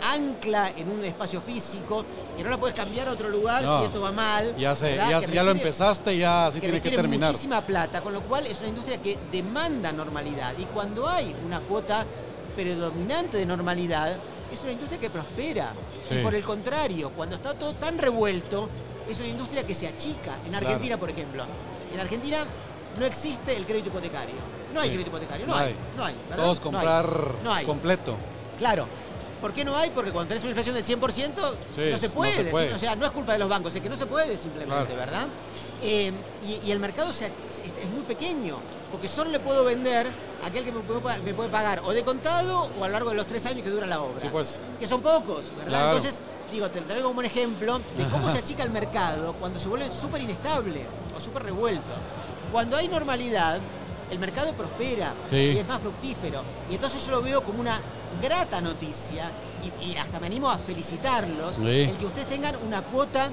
ancla 0.00 0.72
en 0.74 0.90
un 0.90 1.04
espacio 1.04 1.42
físico, 1.42 2.02
que 2.34 2.42
no 2.42 2.48
la 2.48 2.56
puedes 2.56 2.74
cambiar 2.74 3.08
a 3.08 3.12
otro 3.12 3.28
lugar 3.28 3.62
No. 3.62 3.80
si 3.80 3.86
esto 3.86 4.00
va 4.00 4.10
mal. 4.10 4.56
Ya, 4.56 4.74
sé, 4.74 4.96
ya, 4.96 5.42
lo 5.42 5.50
empezaste, 5.50 6.16
ya 6.16 6.46
así 6.46 6.58
que 6.58 6.68
tiene 6.68 6.80
que 6.80 6.90
terminar. 6.92 7.30
muchísima 7.30 7.60
plata, 7.60 8.00
con 8.00 8.14
lo 8.14 8.22
cual 8.22 8.46
es 8.46 8.58
una 8.60 8.68
industria 8.68 8.96
que 9.02 9.18
demanda 9.30 9.92
normalidad. 9.92 10.54
Y 10.58 10.64
cuando 10.64 11.06
hay 11.06 11.36
una 11.44 11.60
cuota 11.60 12.06
predominante 12.56 13.36
de 13.36 13.44
normalidad, 13.44 14.16
es 14.50 14.62
una 14.62 14.72
industria 14.72 14.98
que 14.98 15.10
prospera. 15.10 15.74
Sí. 16.08 16.18
Y 16.18 16.22
por 16.22 16.34
el 16.34 16.42
contrario, 16.42 17.10
cuando 17.10 17.36
está 17.36 17.52
todo 17.52 17.74
tan 17.74 17.98
revuelto, 17.98 18.70
es 19.10 19.18
una 19.18 19.28
industria 19.28 19.66
que 19.66 19.74
se 19.74 19.86
achica. 19.88 20.38
En 20.46 20.54
Argentina, 20.54 20.96
por 20.96 21.10
ejemplo. 21.10 21.44
En 21.92 22.00
Argentina 22.00 22.46
no 22.98 23.06
existe 23.06 23.56
el 23.56 23.64
crédito 23.66 23.88
hipotecario. 23.88 24.34
No 24.74 24.80
hay 24.80 24.88
Sí. 24.88 24.94
crédito 24.94 25.10
hipotecario, 25.16 25.46
no, 25.46 25.54
No 25.54 25.58
hay. 25.58 25.66
hay. 25.68 25.76
No 25.96 26.04
hay. 26.04 26.14
¿verdad? 26.28 26.44
Todos 26.44 26.58
No 26.58 26.64
comprar 26.64 27.06
No 27.44 27.52
hay. 27.52 27.66
completo. 27.66 28.16
Claro. 28.58 28.86
¿Por 29.40 29.52
qué 29.52 29.64
no 29.64 29.76
hay? 29.76 29.90
Porque 29.90 30.12
cuando 30.12 30.28
tenés 30.28 30.44
una 30.44 30.50
inflación 30.50 30.74
del 30.76 30.84
100%, 30.84 31.56
Sí, 31.74 31.88
no 31.90 31.98
se 31.98 32.08
no 32.08 32.14
puede. 32.14 32.32
se 32.32 32.44
puede. 32.44 32.72
O 32.74 32.78
sea, 32.78 32.94
no 32.94 33.04
es 33.04 33.12
culpa 33.12 33.32
de 33.32 33.40
los 33.40 33.48
bancos, 33.48 33.74
es 33.74 33.80
que 33.80 33.88
no 33.88 33.96
se 33.96 34.06
puede 34.06 34.38
simplemente, 34.38 34.94
Claro. 34.94 34.96
¿verdad? 34.96 35.26
Eh, 35.82 36.12
y, 36.46 36.68
y 36.68 36.70
el 36.70 36.78
mercado 36.78 37.12
se- 37.12 37.26
es, 37.26 37.90
muy 37.92 38.02
pequeño, 38.04 38.58
porque 38.92 39.08
solo 39.08 39.30
le 39.32 39.40
puedo 39.40 39.64
vender 39.64 40.06
a 40.44 40.46
aquel 40.46 40.64
que 40.64 40.70
me 40.70 40.78
puede, 40.82 41.00
pa- 41.00 41.16
me 41.18 41.34
puede 41.34 41.48
pagar 41.50 41.80
o 41.84 41.90
de 41.92 42.04
contado 42.04 42.70
o 42.78 42.84
a 42.84 42.86
lo 42.86 42.92
largo 42.92 43.10
de 43.10 43.16
los 43.16 43.26
tres 43.26 43.44
años 43.46 43.64
que 43.64 43.70
dura 43.70 43.84
la 43.88 44.00
obra. 44.00 44.20
Sí, 44.20 44.28
pues. 44.30 44.62
Que 44.78 44.86
son 44.86 45.02
pocos, 45.02 45.46
¿verdad? 45.56 45.66
Claro. 45.66 45.96
Entonces, 45.96 46.20
digo, 46.52 46.70
te 46.70 46.80
lo 46.80 46.86
traigo 46.86 47.08
como 47.08 47.18
un 47.18 47.24
ejemplo 47.26 47.80
de 47.98 48.06
cómo 48.06 48.30
se 48.30 48.38
achica 48.38 48.62
el 48.62 48.70
mercado 48.70 49.32
cuando 49.40 49.58
se 49.58 49.66
vuelve 49.68 49.90
súper 49.90 50.22
inestable 50.22 50.86
o 51.16 51.20
súper 51.20 51.42
revuelto. 51.42 51.82
Cuando 52.52 52.76
hay 52.76 52.86
normalidad, 52.88 53.58
el 54.10 54.18
mercado 54.18 54.52
prospera 54.52 55.14
Sí. 55.30 55.36
y 55.36 55.58
es 55.58 55.66
más 55.66 55.80
fructífero. 55.80 56.42
Y 56.70 56.74
entonces 56.74 57.04
yo 57.06 57.12
lo 57.12 57.22
veo 57.22 57.42
como 57.42 57.60
una 57.60 57.80
grata 58.22 58.60
noticia 58.60 59.32
y, 59.82 59.90
y 59.92 59.96
hasta 59.96 60.20
me 60.20 60.26
animo 60.26 60.50
a 60.50 60.58
felicitarlos 60.58 61.56
Sí. 61.56 61.62
el 61.82 61.96
que 61.96 62.06
ustedes 62.06 62.28
tengan 62.28 62.54
una 62.66 62.82
cuota 62.82 63.30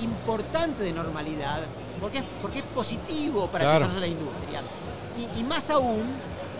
importante 0.00 0.82
de 0.84 0.92
normalidad, 0.92 1.60
porque 2.00 2.18
es, 2.18 2.24
porque 2.40 2.58
es 2.60 2.64
positivo 2.74 3.46
para 3.48 3.64
Claro. 3.64 3.76
el 3.76 3.82
desarrollo 3.90 4.00
de 4.00 4.14
la 4.14 4.20
industria. 4.20 4.62
Y, 5.36 5.40
y 5.40 5.44
más 5.44 5.68
aún... 5.70 6.06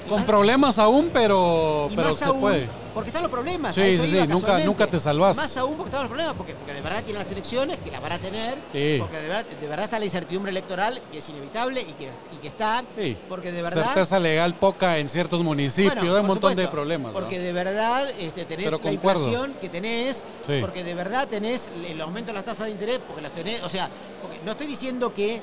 y 0.05 0.09
Con 0.09 0.19
más- 0.19 0.27
problemas 0.27 0.79
aún, 0.79 1.11
pero, 1.13 1.89
pero 1.97 2.13
se 2.15 2.25
aún, 2.27 2.41
puede. 2.41 2.69
Porque 2.95 3.09
están 3.11 3.23
los 3.23 3.31
problemas. 3.33 3.75
Sí, 3.75 3.97
sí, 3.97 4.07
sí, 4.11 4.27
nunca- 4.29 4.59
nunca 4.59 4.87
te 4.87 5.01
salvás. 5.01 5.37
Más 5.37 5.57
aún 5.57 5.77
porque 5.77 5.89
están 5.89 6.03
los 6.03 6.11
problemas, 6.11 6.35
porque, 6.37 6.55
porque 6.55 6.75
de 6.75 6.81
verdad 6.83 7.03
tienen 7.05 7.23
las 7.23 7.33
elecciones, 7.33 7.79
que 7.79 7.91
las 7.91 8.03
van 8.03 8.13
a 8.13 8.19
tener, 8.19 8.59
Sí. 8.73 8.97
porque 9.01 9.17
de 9.17 9.29
verdad, 9.29 9.47
de 9.47 9.67
verdad 9.69 9.85
está 9.85 9.99
la 9.99 10.05
incertidumbre 10.05 10.51
electoral, 10.51 11.01
que 11.11 11.19
es 11.19 11.29
inevitable 11.29 11.81
y 11.81 11.93
que, 11.93 12.05
y 12.35 12.37
que 12.43 12.49
está, 12.49 12.83
Sí. 12.97 13.17
porque 13.29 13.51
de 13.51 13.63
verdad... 13.63 13.85
Certeza 13.85 14.19
legal 14.19 14.55
poca 14.55 14.99
en 14.99 15.09
ciertos 15.09 15.43
municipios, 15.43 15.95
Bueno, 15.95 16.15
hay 16.15 16.21
un 16.21 16.27
montón 16.27 16.55
de 16.55 16.69
problemas. 16.69 17.13
¿no? 17.13 17.19
Porque 17.19 17.39
de 17.39 17.53
verdad 17.53 18.11
este, 18.19 18.45
tenés 18.45 18.67
Pero 18.67 18.81
la 18.85 18.93
inflación 18.93 19.55
que 19.61 19.69
tenés, 19.71 20.23
Sí. 20.47 20.59
porque 20.61 20.85
de 20.85 20.95
verdad 20.95 21.27
tenés 21.29 21.71
el 21.87 22.01
aumento 22.01 22.29
de 22.29 22.35
las 22.35 22.45
tasas 22.45 22.67
de 22.67 22.73
interés, 22.73 22.99
porque 23.07 23.23
las 23.23 23.33
tenés, 23.33 23.63
o 23.63 23.69
sea, 23.69 23.89
porque 24.21 24.39
no 24.45 24.53
estoy 24.53 24.67
diciendo 24.67 25.15
que, 25.15 25.41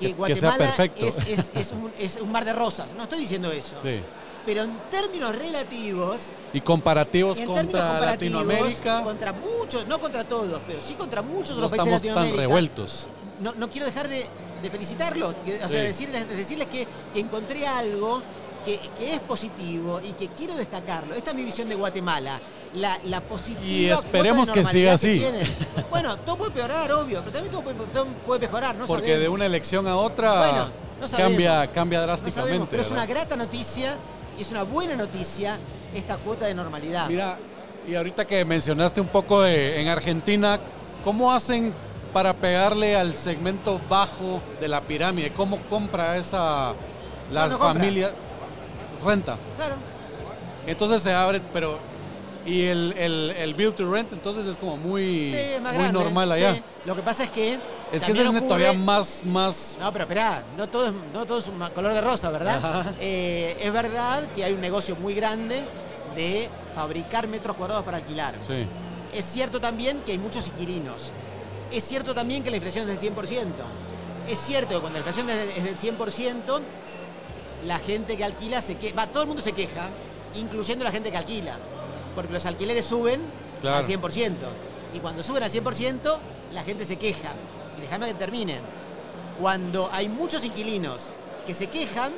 que, 0.00 0.06
Que- 0.14 0.14
que 0.14 0.36
sea 0.36 0.50
Guatemala 0.50 0.56
perfecto. 0.76 1.06
es, 1.06 1.18
es- 1.26 1.50
es 1.54 1.72
un, 1.72 1.92
es 1.98 2.16
un 2.16 2.30
mar 2.32 2.44
de 2.44 2.52
rosas, 2.52 2.88
no 2.96 3.04
estoy 3.04 3.20
diciendo 3.20 3.50
eso. 3.52 3.76
Sí. 3.82 4.00
Pero 4.48 4.62
en 4.62 4.70
términos 4.90 5.36
relativos, 5.36 6.30
Y 6.54 6.62
comparativos 6.62 7.38
contra 7.40 7.62
comparativos, 7.86 8.42
Latinoamérica, 8.46 9.02
contra 9.02 9.32
muchos, 9.34 9.86
no 9.86 9.98
contra 10.00 10.24
todos, 10.24 10.58
pero 10.66 10.80
sí 10.80 10.94
contra 10.94 11.20
muchos 11.20 11.56
no 11.56 11.60
los 11.62 11.70
países 11.70 11.86
estamos 11.86 12.02
de 12.02 12.08
tan 12.08 12.14
Latinoamérica. 12.16 12.40
revueltos. 12.40 13.06
No, 13.40 13.52
no 13.52 13.68
quiero 13.68 13.84
dejar 13.84 14.08
de, 14.08 14.26
de 14.62 14.70
felicitarlos, 14.70 15.34
que- 15.44 15.62
o 15.62 15.68
sea, 15.68 15.82
decirles, 15.82 16.26
decirles 16.30 16.66
que, 16.68 16.88
que 17.12 17.20
encontré 17.20 17.66
algo 17.66 18.22
que, 18.64 18.80
que 18.98 19.16
es 19.16 19.20
positivo 19.20 20.00
y 20.02 20.12
que 20.12 20.28
quiero 20.28 20.56
destacarlo. 20.56 21.14
Esta 21.14 21.32
es 21.32 21.36
mi 21.36 21.44
visión 21.44 21.68
de 21.68 21.74
Guatemala. 21.74 22.40
La, 22.74 22.98
la 23.04 23.20
positiva. 23.20 23.62
Y 23.66 23.86
cuota 23.88 24.00
esperemos 24.06 24.46
de 24.48 24.54
que 24.54 24.64
siga 24.64 24.94
así. 24.94 25.22
Bueno, 25.90 26.18
todo 26.20 26.36
puede 26.38 26.48
empeorar, 26.52 26.90
obvio, 26.92 27.20
pero 27.20 27.32
también 27.32 27.52
todo 27.52 27.62
puede, 27.62 27.76
todo 27.92 28.06
puede 28.26 28.40
mejorar, 28.40 28.74
¿no? 28.76 28.86
Porque 28.86 29.08
sabemos. 29.08 29.22
de 29.24 29.28
una 29.28 29.44
elección 29.46 29.86
a 29.86 29.96
otra 29.96 30.38
Bueno, 30.38 30.68
no 31.02 31.06
sabemos. 31.06 31.32
cambia, 31.32 31.66
cambia 31.70 31.98
No 32.00 32.06
drásticamente. 32.06 32.40
sabemos, 32.48 32.68
pero 32.70 32.82
es 32.82 32.90
una 32.90 33.04
grata 33.06 33.36
noticia, 33.36 33.96
es 34.38 34.50
una 34.50 34.62
buena 34.64 34.94
noticia 34.96 35.58
esta 35.94 36.16
cuota 36.16 36.46
de 36.46 36.54
normalidad. 36.54 37.08
Mira, 37.08 37.36
y 37.86 37.94
ahorita 37.94 38.26
que 38.26 38.44
mencionaste 38.44 39.00
un 39.00 39.08
poco 39.08 39.42
de 39.42 39.80
en 39.80 39.88
Argentina, 39.88 40.58
¿cómo 41.04 41.32
hacen 41.32 41.72
para 42.12 42.32
pegarle 42.34 42.96
al 42.96 43.14
segmento 43.16 43.80
bajo 43.88 44.40
de 44.60 44.68
la 44.68 44.80
pirámide? 44.80 45.30
¿Cómo 45.32 45.58
compra 45.70 46.16
esa 46.16 46.72
las 47.32 47.52
no 47.52 47.58
familias? 47.58 48.12
Renta. 49.04 49.36
Claro. 49.56 49.74
Entonces 50.66 51.02
se 51.02 51.12
abre, 51.12 51.40
pero 51.52 51.78
y 52.44 52.64
el, 52.64 52.94
el, 52.96 53.30
el 53.36 53.54
build 53.54 53.74
to 53.74 53.90
rent 53.90 54.12
entonces 54.12 54.46
es 54.46 54.56
como 54.56 54.76
muy, 54.76 55.30
Sí, 55.30 55.36
es 55.36 55.60
más 55.60 55.72
muy 55.74 55.82
grande. 55.84 55.98
normal 56.04 56.32
allá. 56.32 56.54
sí. 56.54 56.62
Lo 56.84 56.94
que 56.94 57.02
pasa 57.02 57.24
es 57.24 57.30
que. 57.30 57.58
Es 57.92 58.04
que 58.04 58.12
ese 58.12 58.22
es 58.22 58.40
todavía 58.48 58.72
más, 58.72 59.22
más 59.24 59.76
No, 59.80 59.92
pero 59.92 60.04
esperá, 60.04 60.44
no 60.56 60.66
todo 60.68 60.86
es, 60.88 60.92
no 61.12 61.24
todo 61.26 61.38
es 61.38 61.48
un 61.48 61.58
color 61.74 61.94
de 61.94 62.00
rosa, 62.00 62.30
¿verdad? 62.30 62.94
Eh, 63.00 63.56
es 63.60 63.72
verdad 63.72 64.28
que 64.34 64.44
hay 64.44 64.52
un 64.52 64.60
negocio 64.60 64.94
muy 64.96 65.14
grande 65.14 65.64
de 66.14 66.48
fabricar 66.74 67.28
metros 67.28 67.56
cuadrados 67.56 67.84
para 67.84 67.98
alquilar. 67.98 68.34
sí. 68.46 68.66
Es 69.14 69.24
cierto 69.24 69.58
también 69.58 70.00
que 70.02 70.12
hay 70.12 70.18
muchos 70.18 70.46
inquilinos. 70.48 71.12
Es 71.72 71.82
cierto 71.82 72.14
también 72.14 72.42
que 72.42 72.50
la 72.50 72.56
inflación 72.56 72.88
es 72.90 73.00
del 73.00 73.14
100%. 73.16 73.46
Es 74.28 74.38
cierto 74.38 74.74
que 74.74 74.80
cuando 74.80 74.98
la 75.00 75.06
inflación 75.06 75.30
es 75.30 75.56
es 75.56 75.64
del 75.64 75.78
100%, 75.78 76.60
la 77.66 77.78
gente 77.78 78.18
que 78.18 78.24
alquila 78.24 78.60
se 78.60 78.76
queja. 78.76 78.94
Va, 78.94 79.06
todo 79.06 79.22
el 79.22 79.28
mundo 79.28 79.42
se 79.42 79.52
queja, 79.52 79.88
incluyendo 80.34 80.84
la 80.84 80.90
gente 80.92 81.10
que 81.10 81.16
alquila. 81.16 81.56
Porque 82.14 82.34
los 82.34 82.44
alquileres 82.44 82.84
suben 82.84 83.22
Claro. 83.62 83.78
al 83.78 83.86
100%. 83.86 84.34
Y 84.94 84.98
cuando 84.98 85.22
suben 85.22 85.42
al 85.42 85.50
100%, 85.50 86.18
la 86.52 86.62
gente 86.62 86.84
se 86.84 86.96
queja. 86.96 87.32
Déjame 87.80 88.06
que 88.08 88.14
termine. 88.14 88.58
Cuando 89.40 89.88
hay 89.92 90.08
muchos 90.08 90.44
inquilinos 90.44 91.10
que 91.46 91.54
se 91.54 91.68
quejan, 91.68 92.12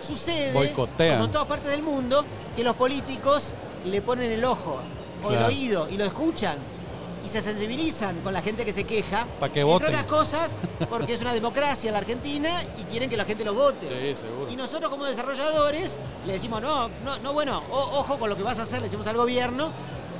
sucede, 0.00 0.52
Boicotean. 0.52 1.14
como 1.14 1.24
en 1.26 1.32
todas 1.32 1.46
partes 1.48 1.70
del 1.70 1.82
mundo, 1.82 2.24
que 2.56 2.62
los 2.62 2.76
políticos 2.76 3.52
le 3.84 4.00
ponen 4.02 4.30
el 4.30 4.44
ojo 4.44 4.80
o 5.24 5.32
el 5.32 5.42
oído 5.42 5.88
y 5.90 5.96
lo 5.96 6.04
escuchan 6.04 6.56
y 7.24 7.28
se 7.28 7.42
sensibilizan 7.42 8.20
con 8.20 8.32
la 8.32 8.40
gente 8.40 8.64
que 8.64 8.72
se 8.72 8.84
queja. 8.84 9.26
Pa' 9.38 9.48
que 9.50 9.60
Entre 9.60 9.64
voten. 9.64 9.88
otras 9.88 10.04
cosas, 10.04 10.52
porque 10.88 11.12
es 11.12 11.20
una 11.20 11.34
democracia 11.34 11.92
la 11.92 11.98
Argentina 11.98 12.48
y 12.78 12.84
quieren 12.84 13.10
que 13.10 13.16
la 13.16 13.24
gente 13.24 13.44
lo 13.44 13.52
vote. 13.52 13.86
Sí, 13.88 14.16
seguro. 14.24 14.50
Y 14.50 14.56
nosotros 14.56 14.90
como 14.90 15.04
desarrolladores 15.04 15.98
le 16.24 16.32
decimos, 16.34 16.62
no, 16.62 16.88
no, 17.04 17.18
no 17.18 17.32
bueno, 17.34 17.62
o- 17.70 17.98
ojo 18.00 18.18
con 18.18 18.30
lo 18.30 18.36
que 18.36 18.42
vas 18.42 18.58
a 18.58 18.62
hacer, 18.62 18.78
le 18.78 18.84
decimos 18.84 19.06
al 19.06 19.16
gobierno, 19.16 19.70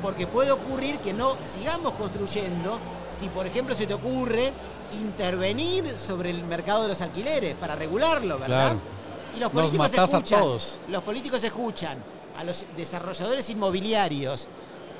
porque 0.03 0.27
puede 0.27 0.51
ocurrir 0.51 0.99
que 0.99 1.13
no 1.13 1.37
sigamos 1.55 1.93
construyendo 1.95 2.79
si, 3.07 3.29
por 3.29 3.47
ejemplo, 3.47 3.75
se 3.75 3.87
te 3.87 3.95
ocurre 3.95 4.53
intervenir 4.93 5.87
sobre 5.99 6.31
el 6.31 6.45
mercado 6.45 6.83
de 6.83 6.89
los 6.89 7.01
alquileres 7.01 7.55
para 7.55 7.77
regularlo, 7.77 8.39
¿verdad? 8.39 8.73
Claro. 8.73 8.81
Y 9.37 9.41
los 9.41 9.53
Nos 9.53 9.63
políticos 9.69 9.99
a 9.99 10.05
escuchan, 10.19 10.41
todos. 10.41 10.79
los 10.89 11.03
políticos 11.03 11.45
escuchan 11.45 12.03
a 12.39 12.45
los 12.45 12.65
desarrolladores 12.77 13.49
inmobiliarios 13.51 14.49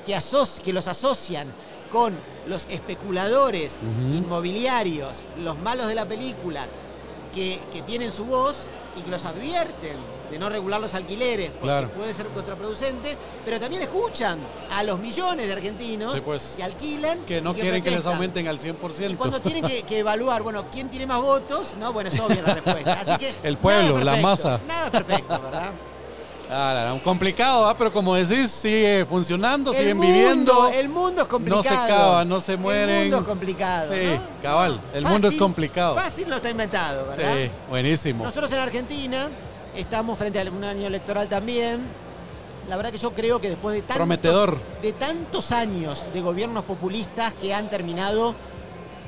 que, 0.05 0.17
que 0.63 0.73
los 0.73 0.87
asocian 0.87 1.51
con 1.91 2.17
los 2.47 2.65
especuladores 2.69 3.79
inmobiliarios, 4.13 5.23
los 5.39 5.57
malos 5.59 5.87
de 5.87 5.95
la 5.95 6.05
película, 6.05 6.65
que, 7.35 7.59
que 7.73 7.81
tienen 7.81 8.13
su 8.13 8.25
voz 8.25 8.67
y 8.97 9.01
que 9.01 9.11
los 9.11 9.25
advierten 9.25 9.97
de 10.31 10.39
no 10.39 10.49
regular 10.49 10.79
los 10.81 10.93
alquileres, 10.95 11.51
porque 11.51 11.65
Claro. 11.65 11.89
puede 11.89 12.13
ser 12.13 12.27
contraproducente, 12.27 13.17
pero 13.45 13.59
también 13.59 13.81
escuchan 13.83 14.39
a 14.71 14.81
los 14.83 14.99
millones 14.99 15.45
de 15.47 15.53
argentinos 15.53 16.13
Sí, 16.13 16.21
pues, 16.21 16.53
que 16.57 16.63
alquilan 16.63 17.25
Que 17.25 17.41
no 17.41 17.53
quieren 17.53 17.83
que 17.83 17.91
les 17.91 18.05
aumenten 18.05 18.47
al 18.47 18.57
100%. 18.57 19.11
Y 19.11 19.15
cuando 19.15 19.41
tienen 19.41 19.63
que, 19.63 19.83
que 19.83 19.99
evaluar, 19.99 20.41
bueno, 20.41 20.65
¿quién 20.71 20.89
tiene 20.89 21.05
más 21.05 21.21
votos? 21.21 21.75
No, 21.79 21.93
bueno, 21.93 22.09
es 22.09 22.19
obvia 22.19 22.41
la 22.41 22.53
respuesta. 22.55 22.99
Así 22.99 23.17
que 23.17 23.35
El 23.43 23.57
pueblo, 23.57 23.99
la 23.99 24.15
masa. 24.17 24.59
Nada 24.67 24.89
perfecto, 24.89 25.39
¿verdad? 25.39 25.71
Ah, 26.53 26.99
complicado, 27.01 27.65
¿ah? 27.65 27.77
pero 27.77 27.93
como 27.93 28.13
decís, 28.13 28.51
sigue 28.51 29.05
funcionando, 29.05 29.71
el 29.71 29.77
siguen 29.77 29.95
mundo, 29.97 30.11
viviendo. 30.13 30.67
El 30.69 30.89
mundo 30.89 31.21
es 31.21 31.27
complicado. 31.29 31.63
no 31.63 31.69
se 31.69 31.69
acaban, 31.73 32.27
no 32.27 32.41
se 32.41 32.57
mueren. 32.57 32.89
El 32.89 33.01
mundo 33.03 33.19
es 33.19 33.25
complicado. 33.25 33.93
Sí, 33.93 34.05
¿no? 34.15 34.41
cabal, 34.41 34.81
el 34.93 35.05
mundo 35.05 35.29
es 35.29 35.37
complicado. 35.37 35.95
Fácil 35.95 36.27
no 36.27 36.35
está 36.35 36.49
inventado, 36.49 37.05
¿verdad? 37.07 37.35
Sí, 37.37 37.51
buenísimo. 37.69 38.25
Nosotros 38.25 38.51
en 38.51 38.59
Argentina 38.59 39.29
estamos 39.75 40.17
frente 40.19 40.39
a 40.39 40.49
un 40.49 40.63
año 40.63 40.87
electoral 40.87 41.27
también. 41.27 41.81
La 42.69 42.77
verdad 42.77 42.91
que 42.91 42.97
yo 42.97 43.11
creo 43.13 43.41
que 43.41 43.49
después 43.49 43.73
de 43.75 43.81
tantos, 43.81 43.97
Prometedor. 43.97 44.57
de 44.81 44.93
tantos 44.93 45.51
años 45.51 46.05
de 46.13 46.21
gobiernos 46.21 46.63
populistas 46.63 47.33
que 47.33 47.53
han 47.53 47.69
terminado 47.69 48.35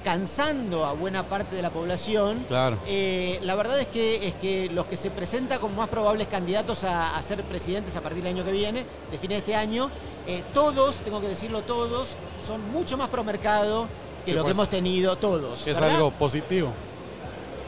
cansando 0.04 0.86
a 0.86 0.91
buena 0.93 1.23
parte 1.30 1.56
de 1.56 1.62
la 1.62 1.69
población, 1.69 2.43
Claro. 2.49 2.78
eh, 2.88 3.39
la 3.43 3.56
verdad 3.56 3.80
es 3.80 3.88
que, 3.88 4.28
es 4.28 4.34
que 4.34 4.69
los 4.69 4.86
que 4.86 4.97
se 4.97 5.10
presentan 5.12 5.60
como 5.60 5.76
más 5.76 5.88
probables 5.88 6.28
candidatos 6.28 6.84
a, 6.84 7.15
a 7.15 7.21
ser 7.21 7.41
presidentes 7.43 7.95
a 7.95 8.02
partir 8.02 8.21
del 8.21 8.36
año 8.36 8.43
que 8.43 8.52
viene, 8.52 8.86
de 9.12 9.17
fines 9.17 9.38
de 9.38 9.39
este 9.39 9.56
año, 9.56 9.89
eh, 10.28 10.43
todos, 10.54 10.97
tengo 10.97 11.21
que 11.21 11.30
decirlo 11.30 11.62
todos, 11.62 12.15
son 12.45 12.69
mucho 12.71 12.97
más 12.97 13.08
pro 13.08 13.23
mercado 13.23 13.88
que 14.26 14.32
Sí, 14.32 14.36
lo 14.38 14.41
que 14.43 14.47
pues. 14.49 14.58
hemos 14.58 14.69
tenido 14.69 15.15
todos. 15.15 15.60
Es 15.65 15.80
¿verdad? 15.80 15.91
algo 15.95 16.12
positivo. 16.12 16.73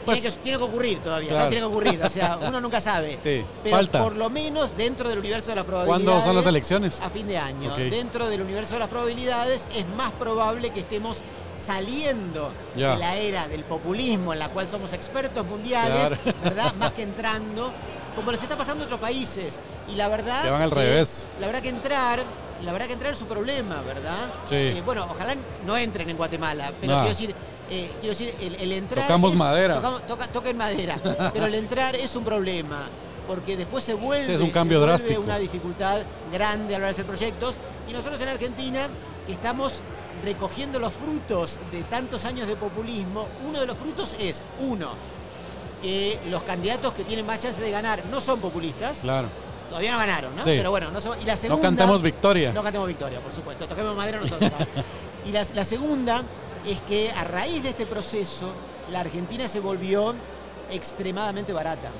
Tiene, 0.06 0.20
Pues, 0.22 0.34
que, 0.34 0.40
tiene 0.42 0.58
que 0.58 0.64
ocurrir 0.64 0.98
todavía, 1.00 1.28
Claro. 1.30 1.44
¿no? 1.44 1.50
tiene 1.50 1.66
que 1.66 1.72
ocurrir, 1.72 2.02
o 2.02 2.10
sea, 2.10 2.38
uno 2.42 2.60
nunca 2.60 2.80
sabe. 2.80 3.18
Sí, 3.22 3.44
Pero 3.62 3.76
falta. 3.76 4.02
por 4.02 4.14
lo 4.16 4.30
menos 4.30 4.76
dentro 4.76 5.08
del 5.08 5.18
universo 5.18 5.50
de 5.50 5.56
las 5.56 5.64
probabilidades. 5.64 6.04
¿Cuándo 6.04 6.24
son 6.26 6.36
las 6.36 6.46
elecciones? 6.46 7.00
A 7.02 7.10
fin 7.10 7.26
de 7.26 7.36
año. 7.38 7.74
Dentro 7.76 8.28
del 8.28 8.40
universo 8.42 8.74
de 8.74 8.80
las 8.80 8.88
probabilidades 8.88 9.68
es 9.74 9.86
más 9.96 10.12
probable 10.12 10.70
que 10.70 10.80
estemos 10.80 11.22
saliendo 11.66 12.52
de 12.74 12.82
la 12.96 13.16
era 13.16 13.48
del 13.48 13.64
populismo 13.64 14.32
en 14.32 14.38
la 14.38 14.48
cual 14.50 14.70
somos 14.70 14.92
expertos 14.92 15.44
mundiales, 15.46 16.08
Claro. 16.08 16.18
¿verdad? 16.44 16.74
Más 16.74 16.92
que 16.92 17.02
entrando, 17.02 17.72
como 18.14 18.30
les 18.30 18.42
está 18.42 18.56
pasando 18.56 18.84
a 18.84 18.86
otros 18.86 19.00
países. 19.00 19.60
Y 19.92 19.96
la 19.96 20.08
verdad. 20.08 20.44
Que 20.44 20.50
van 20.50 20.62
al 20.62 20.70
revés. 20.70 21.28
La 21.40 21.46
verdad 21.46 21.62
que 21.62 21.68
entrar. 21.70 22.22
La 22.62 22.72
verdad 22.72 22.86
que 22.86 22.94
entrar 22.94 23.12
es 23.12 23.18
su 23.18 23.26
problema, 23.26 23.82
¿verdad? 23.82 24.32
Sí. 24.48 24.54
Eh, 24.54 24.82
bueno, 24.84 25.06
ojalá 25.10 25.34
no 25.66 25.76
entren 25.76 26.08
en 26.08 26.16
Guatemala, 26.16 26.72
pero 26.80 26.92
No. 26.94 26.98
quiero 27.00 27.10
decir, 27.10 27.34
eh, 27.70 27.90
quiero 28.00 28.14
decir, 28.16 28.34
el, 28.40 28.54
el 28.56 28.72
entrar. 28.72 29.06
Tocamos 29.06 29.32
es- 29.32 29.38
madera. 29.38 29.74
tocamos- 29.76 30.06
toca- 30.06 30.28
toquen 30.28 30.56
madera. 30.56 30.96
Pero 31.32 31.46
el 31.46 31.54
entrar 31.54 31.96
es 31.96 32.14
un 32.16 32.24
problema. 32.24 32.86
Porque 33.26 33.56
después 33.56 33.82
se 33.82 33.94
vuelve, 33.94 34.24
Sí, 34.26 34.32
es 34.34 34.40
un 34.40 34.50
cambio 34.50 34.80
drástico. 34.80 35.20
una 35.20 35.36
dificultad 35.38 36.02
grande 36.32 36.76
a 36.76 36.78
la 36.78 36.84
hora 36.84 36.86
de 36.86 36.92
hacer 36.92 37.06
proyectos. 37.06 37.56
Y 37.88 37.92
nosotros 37.92 38.20
en 38.20 38.28
Argentina 38.28 38.88
estamos 39.28 39.80
recogiendo 40.24 40.78
los 40.78 40.92
frutos 40.92 41.58
de 41.72 41.82
tantos 41.82 42.24
años 42.24 42.46
de 42.46 42.54
populismo. 42.54 43.26
Uno 43.48 43.58
de 43.60 43.66
los 43.66 43.76
frutos 43.76 44.14
es, 44.20 44.44
uno, 44.60 44.90
que 45.82 46.20
los 46.30 46.42
candidatos 46.44 46.92
que 46.94 47.02
tienen 47.04 47.26
más 47.26 47.38
chance 47.40 47.60
de 47.60 47.70
ganar 47.70 48.04
no 48.06 48.20
son 48.20 48.38
populistas. 48.40 48.98
Claro. 48.98 49.28
Todavía 49.68 49.90
no 49.92 49.98
ganaron, 49.98 50.36
¿no? 50.36 50.44
Sí. 50.44 50.54
Pero 50.56 50.70
bueno, 50.70 50.92
no 50.92 50.98
y 51.20 51.24
la 51.24 51.34
No 51.34 51.40
segunda, 51.40 51.62
cantemos 51.68 52.00
victoria. 52.02 52.52
no 52.52 52.62
cantemos 52.62 52.86
victoria, 52.86 53.18
por 53.20 53.32
supuesto. 53.32 53.66
Toquemos 53.66 53.96
madera 53.96 54.20
nosotros. 54.20 54.52
y 55.26 55.32
la, 55.32 55.44
la 55.54 55.64
segunda 55.64 56.22
es 56.66 56.80
que 56.82 57.10
a 57.12 57.24
raíz 57.24 57.62
de 57.62 57.70
este 57.70 57.86
proceso, 57.86 58.50
la 58.90 59.00
Argentina 59.00 59.46
se 59.48 59.60
volvió 59.60 60.14
extremadamente 60.70 61.52
barata. 61.52 61.90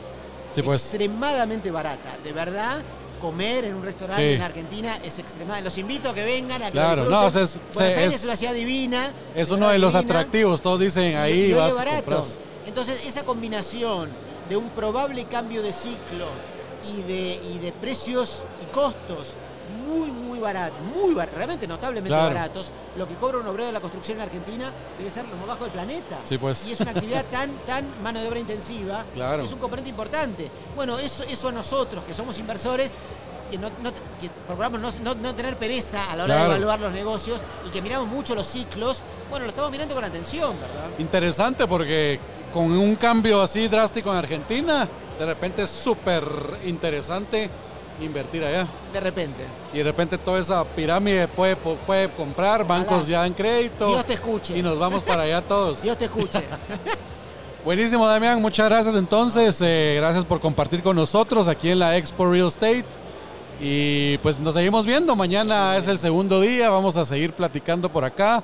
Sí, 0.53 0.63
pues. 0.63 0.79
Extremadamente 0.83 1.71
barata. 1.71 2.17
De 2.23 2.33
verdad, 2.33 2.79
comer 3.21 3.65
en 3.67 3.75
un 3.75 3.85
restaurante 3.85 4.29
Sí. 4.31 4.35
en 4.35 4.43
Argentina 4.43 4.99
es 5.03 5.19
extremadamente... 5.19 5.65
Los 5.65 5.79
invito 5.79 6.11
a 6.11 6.15
que 6.15 6.25
vengan, 6.25 6.63
a 6.63 6.67
que 6.67 6.73
Claro, 6.73 7.05
lo 7.05 7.11
no, 7.11 7.27
o 7.27 7.31
sea, 7.31 7.43
es- 7.43 7.59
Buenos 7.75 7.93
es- 7.99 8.15
es 8.17 8.25
una 8.25 8.37
ciudad 8.37 8.55
divina. 8.55 9.13
Es 9.35 9.51
uno 9.51 9.69
de 9.69 9.79
los 9.79 9.95
atractivos. 9.95 10.61
Todos 10.63 10.81
dicen 10.81 11.17
ahí 11.17 11.53
vas 11.53 11.75
barato. 11.75 12.25
Entonces, 12.67 13.07
esa 13.07 13.25
combinación 13.25 14.11
de 14.49 14.57
un 14.57 14.69
probable 14.71 15.25
cambio 15.25 15.63
de 15.63 15.73
ciclo 15.73 16.27
y 16.97 17.03
de, 17.03 17.41
y 17.55 17.59
de 17.59 17.73
precios 17.73 18.45
y 18.63 18.67
costos 18.73 19.29
muy, 19.87 20.11
muy 20.11 20.39
baratos, 20.39 20.79
muy 20.95 21.15
bar- 21.15 21.31
realmente 21.35 21.67
notablemente 21.67 22.09
Claro. 22.09 22.35
baratos, 22.35 22.71
lo 22.97 23.07
que 23.09 23.15
cobra 23.15 23.39
un 23.39 23.47
obrero 23.47 23.67
de 23.67 23.73
la 23.73 23.81
construcción 23.81 24.19
en 24.19 24.23
Argentina 24.25 24.73
debe 24.99 25.11
ser 25.11 25.27
lo 25.29 25.37
más 25.37 25.47
bajo 25.47 25.65
del 25.65 25.73
planeta. 25.73 26.19
Sí, 26.25 26.39
pues. 26.39 26.65
Y 26.67 26.73
es 26.73 26.81
una 26.81 26.91
actividad 26.93 27.25
tan, 27.31 27.51
tan 27.67 28.03
mano 28.03 28.21
de 28.21 28.29
obra 28.29 28.39
intensiva, 28.39 29.05
Claro. 29.15 29.43
es 29.45 29.53
un 29.53 29.59
componente 29.59 29.91
importante. 29.91 30.51
Bueno, 30.75 30.99
eso, 30.99 31.25
eso 31.25 31.49
a 31.49 31.53
nosotros, 31.53 32.05
que 32.05 32.15
somos 32.15 32.39
inversores, 32.39 32.95
que, 33.51 33.59
no, 33.59 33.71
no- 33.83 33.93
que 34.21 34.29
procuramos 34.47 34.81
no, 34.81 34.91
no- 35.03 35.15
no 35.21 35.35
tener 35.35 35.57
pereza 35.57 36.11
a 36.11 36.17
la 36.17 36.25
hora 36.25 36.35
Claro. 36.35 36.51
de 36.51 36.57
evaluar 36.57 36.81
los 36.81 36.93
negocios 36.93 37.41
y 37.67 37.71
que 37.71 37.81
miramos 37.81 38.09
mucho 38.09 38.35
los 38.35 38.47
ciclos, 38.47 39.03
bueno, 39.31 39.45
lo 39.47 39.51
estamos 39.51 39.71
mirando 39.71 39.95
con 39.95 40.05
atención, 40.05 40.55
¿verdad? 40.61 40.91
Interesante 40.99 41.67
porque 41.67 42.19
con 42.53 42.65
un 42.73 42.97
cambio 42.97 43.43
así 43.43 43.69
drástico 43.69 44.11
en 44.11 44.17
Argentina, 44.17 44.89
de 45.19 45.27
repente 45.27 45.63
es 45.63 45.71
súper 45.71 46.25
interesante 46.65 47.49
invertir 48.01 48.45
allá. 48.45 48.67
De 48.93 49.01
repente. 49.01 49.45
Y 49.73 49.79
de 49.79 49.85
repente 49.85 50.19
toda 50.19 50.41
esa 50.41 50.65
pirámide 50.65 51.29
puede, 51.29 51.57
puede 51.57 52.11
comprar, 52.11 52.67
bancos 52.67 53.07
ya 53.07 53.27
en 53.27 53.33
crédito. 53.33 53.89
Dios 53.89 54.07
te 54.07 54.15
escuche. 54.15 54.59
Y 54.59 54.63
nos 54.63 54.79
vamos 54.79 55.05
para 55.05 55.23
allá 55.23 55.43
todos. 55.43 55.83
Dios 55.83 55.97
te 55.97 56.07
escuche. 56.07 56.43
Buenísimo, 57.65 58.07
Damián. 58.07 58.41
Muchas 58.41 58.69
gracias 58.69 58.95
entonces. 58.95 59.59
eh, 59.61 59.97
gracias 59.99 60.25
por 60.25 60.41
compartir 60.41 60.83
con 60.83 60.95
nosotros 60.95 61.49
aquí 61.49 61.71
en 61.71 61.81
la 61.81 61.97
Expo 61.97 62.31
Real 62.31 62.47
Estate. 62.49 62.85
Y 63.61 64.19
pues 64.19 64.39
nos 64.39 64.55
seguimos 64.55 64.87
viendo. 64.87 65.17
Mañana 65.17 65.77
es 65.77 65.89
el 65.89 65.99
segundo 65.99 66.41
día. 66.41 66.71
Vamos 66.71 66.97
a 66.97 67.05
seguir 67.05 67.33
platicando 67.33 67.89
por 67.89 68.05
acá. 68.05 68.43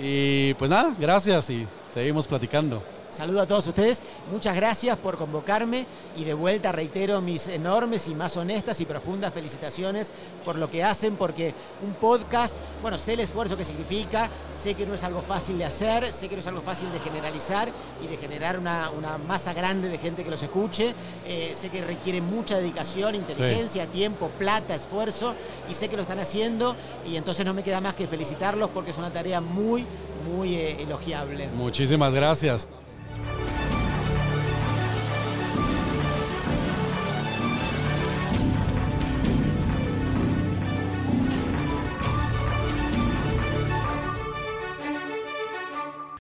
Y 0.00 0.54
pues 0.54 0.70
nada, 0.70 0.94
gracias 0.98 1.50
y 1.50 1.66
seguimos 1.92 2.26
platicando. 2.26 2.82
Saludo 3.12 3.42
a 3.42 3.46
todos 3.46 3.66
ustedes. 3.66 4.02
Muchas 4.30 4.56
gracias 4.56 4.96
por 4.96 5.18
convocarme 5.18 5.84
y 6.16 6.24
de 6.24 6.32
vuelta 6.32 6.72
reitero 6.72 7.20
mis 7.20 7.46
enormes 7.46 8.08
y 8.08 8.14
más 8.14 8.38
honestas 8.38 8.80
y 8.80 8.86
profundas 8.86 9.34
felicitaciones 9.34 10.10
por 10.46 10.56
lo 10.56 10.70
que 10.70 10.82
hacen, 10.82 11.16
porque 11.16 11.52
un 11.82 11.92
podcast, 11.92 12.56
bueno, 12.80 12.96
sé 12.96 13.12
el 13.12 13.20
esfuerzo 13.20 13.54
que 13.54 13.66
significa, 13.66 14.30
sé 14.54 14.74
que 14.74 14.86
no 14.86 14.94
es 14.94 15.04
algo 15.04 15.20
fácil 15.20 15.58
de 15.58 15.66
hacer, 15.66 16.10
sé 16.10 16.28
que 16.30 16.36
no 16.36 16.40
es 16.40 16.46
algo 16.46 16.62
fácil 16.62 16.90
de 16.90 17.00
generalizar 17.00 17.70
y 18.02 18.06
de 18.06 18.16
generar 18.16 18.58
una, 18.58 18.88
una 18.90 19.18
masa 19.18 19.52
grande 19.52 19.90
de 19.90 19.98
gente 19.98 20.24
que 20.24 20.30
los 20.30 20.42
escuche. 20.42 20.94
Eh, 21.26 21.52
sé 21.54 21.68
que 21.68 21.82
requiere 21.82 22.22
mucha 22.22 22.56
dedicación, 22.56 23.14
inteligencia, 23.14 23.86
tiempo, 23.88 24.30
plata, 24.38 24.74
esfuerzo 24.74 25.34
y 25.68 25.74
sé 25.74 25.90
que 25.90 25.96
lo 25.96 26.02
están 26.02 26.18
haciendo 26.18 26.76
y 27.06 27.16
entonces 27.16 27.44
no 27.44 27.52
me 27.52 27.62
queda 27.62 27.82
más 27.82 27.92
que 27.92 28.08
felicitarlos 28.08 28.70
porque 28.70 28.90
es 28.90 28.96
una 28.96 29.12
tarea 29.12 29.42
muy, 29.42 29.84
muy 30.34 30.54
eh, 30.54 30.82
elogiable. 30.82 31.48
Muchísimas 31.54 32.14
gracias. 32.14 32.66